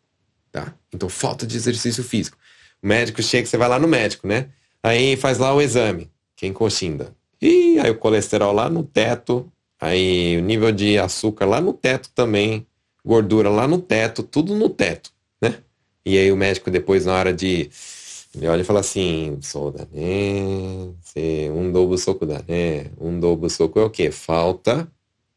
[0.52, 0.74] Tá?
[0.94, 2.38] Então, falta de exercício físico.
[2.82, 4.50] O médico chega, você vai lá no médico, né?
[4.84, 6.12] Aí faz lá o exame.
[6.36, 7.16] Quem coxinda.
[7.42, 9.52] E aí o colesterol lá no teto.
[9.80, 12.66] Aí o nível de açúcar lá no teto também.
[13.08, 14.22] Gordura lá no teto.
[14.22, 15.60] Tudo no teto, né?
[16.06, 17.70] E aí o médico depois, na hora de...
[18.36, 20.92] Ele olha e fala assim, soda, né?
[21.52, 22.92] Um dobo soco da, né?
[23.00, 24.12] Um dobo soco é o quê?
[24.12, 24.88] Falta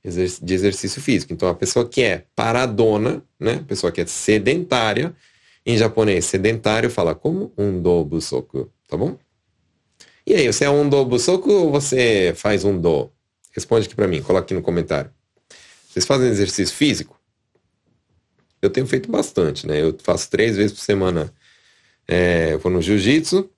[0.03, 1.33] de exercício físico.
[1.33, 5.15] Então, a pessoa que é paradona, né, a pessoa que é sedentária,
[5.65, 9.19] Em japonês sedentário fala como um do busoku, tá bom?
[10.27, 13.11] E aí, você é um do busoku ou você faz um do?
[13.53, 15.11] Responde aqui para mim, coloque aqui no comentário.
[15.89, 17.20] Vocês fazem exercício físico?
[18.63, 19.83] Eu tenho feito bastante, né?
[19.83, 21.33] Eu faço três vezes por semana.
[22.07, 23.49] É, eu vou no jiu-jitsu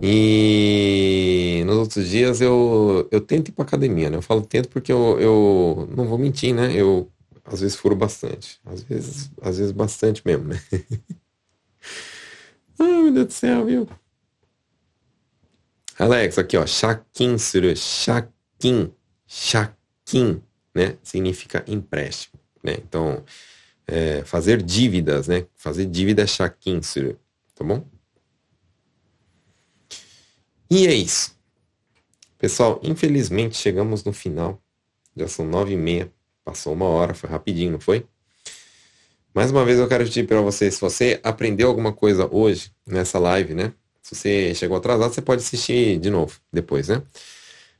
[0.00, 4.16] e nos outros dias eu, eu tento ir pra academia, né?
[4.16, 6.72] Eu falo tento porque eu, eu não vou mentir, né?
[6.74, 7.10] Eu
[7.44, 8.60] às vezes furo bastante.
[8.64, 10.62] Às vezes, às vezes bastante mesmo, né?
[12.78, 13.88] Ai, meu Deus do céu, viu?
[15.98, 18.92] Alex, aqui ó, shakin suru, shakin,
[19.26, 20.40] shakin,
[20.72, 20.96] né?
[21.02, 22.74] Significa empréstimo, né?
[22.74, 23.24] Então,
[23.88, 25.46] é, fazer dívidas, né?
[25.56, 27.18] Fazer dívida é shakin suru,
[27.54, 27.84] tá bom?
[30.70, 31.34] E é isso.
[32.38, 34.62] Pessoal, infelizmente chegamos no final.
[35.16, 36.12] Já são nove e meia.
[36.44, 38.06] Passou uma hora, foi rapidinho, não foi?
[39.34, 43.18] Mais uma vez eu quero pedir para você, se você aprendeu alguma coisa hoje nessa
[43.18, 43.72] live, né?
[44.02, 47.02] Se você chegou atrasado, você pode assistir de novo depois, né?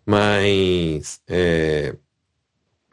[0.05, 1.95] Mas é,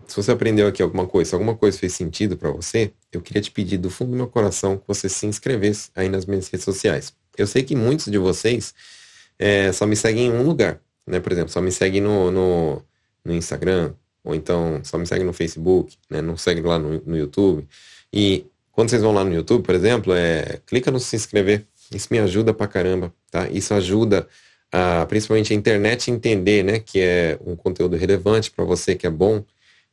[0.08, 3.41] se você aprendeu aqui alguma coisa, se alguma coisa fez sentido para você, eu queria
[3.41, 6.64] te pedir do fundo do meu coração que você se inscrevesse aí nas minhas redes
[6.64, 7.14] sociais.
[7.38, 8.74] Eu sei que muitos de vocês
[9.38, 11.20] é, só me seguem em um lugar, né?
[11.20, 12.82] Por exemplo, só me seguem no, no,
[13.24, 13.93] no Instagram,
[14.24, 16.22] ou então só me seguem no Facebook, né?
[16.22, 17.68] Não segue lá no, no YouTube.
[18.12, 21.66] E quando vocês vão lá no YouTube, por exemplo, é, clica no se inscrever.
[21.93, 23.47] Isso me ajuda pra caramba, tá?
[23.49, 24.28] Isso ajuda
[24.72, 29.10] a, principalmente a internet entender, né, que é um conteúdo relevante para você, que é
[29.10, 29.43] bom.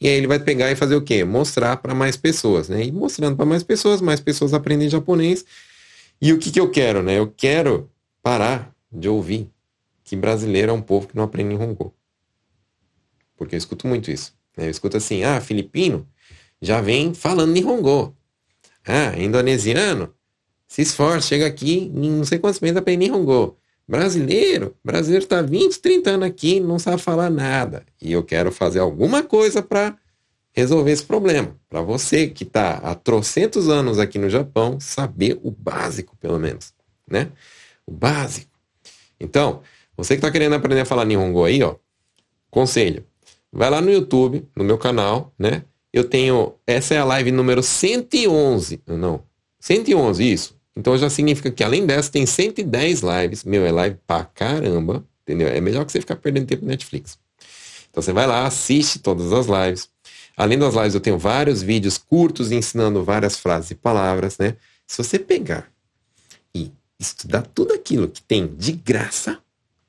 [0.03, 1.23] E aí ele vai pegar e fazer o quê?
[1.23, 2.85] Mostrar para mais pessoas, né?
[2.85, 5.45] E mostrando para mais pessoas, mais pessoas aprendem japonês.
[6.21, 7.17] E o que que eu quero, né?
[7.17, 7.89] Eu quero
[8.21, 9.49] parar de ouvir
[10.03, 11.95] que brasileiro é um povo que não aprende Nihongo.
[13.37, 14.35] Porque eu escuto muito isso.
[14.57, 14.67] Né?
[14.67, 16.05] Eu escuto assim, ah, filipino
[16.61, 18.13] já vem falando Nihongo.
[18.85, 20.13] Ah, indonesiano
[20.67, 23.57] se esforça, chega aqui, não sei quantos meses aprende Nihongo.
[23.93, 27.85] Brasileiro, brasileiro está 20, 30 anos aqui, não sabe falar nada.
[28.01, 29.99] E eu quero fazer alguma coisa para
[30.51, 31.55] resolver esse problema.
[31.69, 36.73] Para você que está há trocentos anos aqui no Japão, saber o básico, pelo menos.
[37.07, 37.29] Né?
[37.87, 38.59] O básico.
[39.21, 39.61] Então,
[39.95, 41.75] você que está querendo aprender a falar Nihongo aí, ó,
[42.51, 43.05] conselho,
[43.53, 45.65] vai lá no YouTube, no meu canal, né?
[45.93, 49.23] Eu tenho, essa é a live número 111, não,
[49.61, 50.62] 111, isso.
[50.77, 55.49] Então já significa que além dessa tem 110 lives, meu, é live pra caramba, entendeu?
[55.49, 57.19] É melhor que você ficar perdendo tempo no Netflix.
[57.91, 59.91] Então você vai lá, assiste todas as lives.
[60.37, 64.57] Além das lives, eu tenho vários vídeos curtos ensinando várias frases e palavras, né?
[64.87, 65.71] Se você pegar
[67.03, 69.39] estudar tudo aquilo que tem de graça,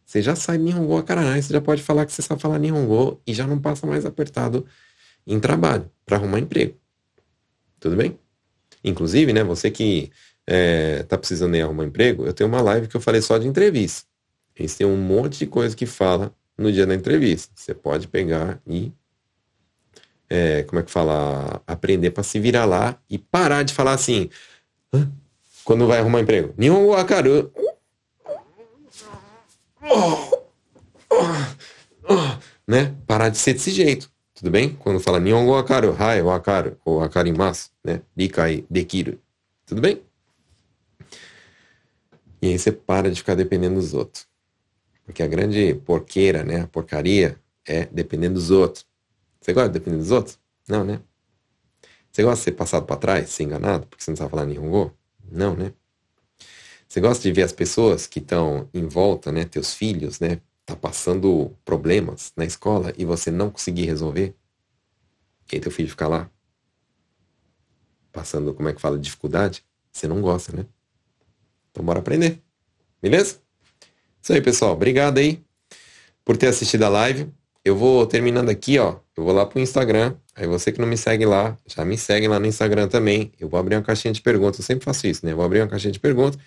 [0.05, 3.21] você já sai Nihongo a caralho, você já pode falar que você sabe falar Nihongo
[3.25, 4.65] e já não passa mais apertado
[5.25, 6.75] em trabalho, para arrumar emprego.
[7.79, 8.17] Tudo bem?
[8.84, 10.11] Inclusive, né, você que
[10.47, 13.47] é, tá precisando de arrumar emprego, eu tenho uma live que eu falei só de
[13.47, 14.07] entrevista.
[14.55, 17.51] Eles têm um monte de coisa que fala no dia da entrevista.
[17.55, 18.91] Você pode pegar e
[20.29, 21.61] é, como é que fala?
[21.65, 24.29] Aprender para se virar lá e parar de falar assim.
[24.93, 25.11] Hã?
[25.63, 26.53] quando vai arrumar emprego.
[26.57, 27.51] Nihongo wakaru.
[32.67, 32.95] Né?
[33.07, 34.11] Parar de ser desse jeito.
[34.33, 34.75] Tudo bem?
[34.75, 38.01] Quando fala Nihongo wakaru, hai wakaru, ou wakarimasu, né?
[38.17, 39.19] Rikai dekiru.
[39.65, 40.01] Tudo bem?
[42.43, 44.27] E aí você para de ficar dependendo dos outros.
[45.05, 46.63] Porque a grande porqueira, né?
[46.63, 48.85] A porcaria é dependendo dos outros.
[49.39, 50.37] Você gosta de depender dos outros?
[50.67, 50.99] Não, né?
[52.11, 54.93] Você gosta de ser passado para trás, ser enganado, porque você não sabe falar Nihongo?
[55.31, 55.71] Não, né?
[56.85, 59.45] Você gosta de ver as pessoas que estão em volta, né?
[59.45, 60.41] Teus filhos, né?
[60.65, 64.35] Tá passando problemas na escola e você não conseguir resolver?
[65.49, 66.29] E aí teu filho fica lá
[68.11, 69.63] passando, como é que fala, dificuldade?
[69.93, 70.65] Você não gosta, né?
[71.74, 72.39] Então bora aprender.
[73.01, 73.39] Beleza?
[74.21, 74.71] Isso aí, pessoal.
[74.71, 75.43] Obrigado aí
[76.24, 77.28] por ter assistido a live.
[77.65, 78.95] Eu vou terminando aqui, ó.
[79.17, 82.28] Eu vou lá pro Instagram Aí você que não me segue lá, já me segue
[82.28, 83.32] lá no Instagram também.
[83.39, 85.32] Eu vou abrir uma caixinha de perguntas, eu sempre faço isso, né?
[85.32, 86.39] Eu vou abrir uma caixinha de perguntas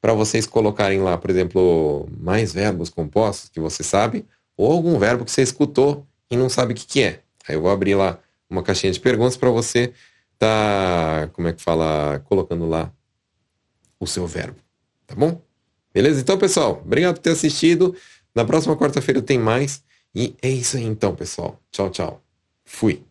[0.00, 4.24] para vocês colocarem lá, por exemplo, mais verbos compostos que você sabe,
[4.56, 7.20] ou algum verbo que você escutou e não sabe o que, que é.
[7.46, 8.18] Aí eu vou abrir lá
[8.48, 9.92] uma caixinha de perguntas para você
[10.38, 12.90] tá, como é que fala, colocando lá
[14.00, 14.56] o seu verbo,
[15.14, 15.40] tá bom?
[15.92, 16.20] Beleza?
[16.20, 17.94] Então, pessoal, obrigado por ter assistido.
[18.34, 19.82] Na próxima quarta-feira tem mais.
[20.14, 21.60] E é isso aí então, pessoal.
[21.70, 22.22] Tchau, tchau.
[22.64, 23.02] Fui.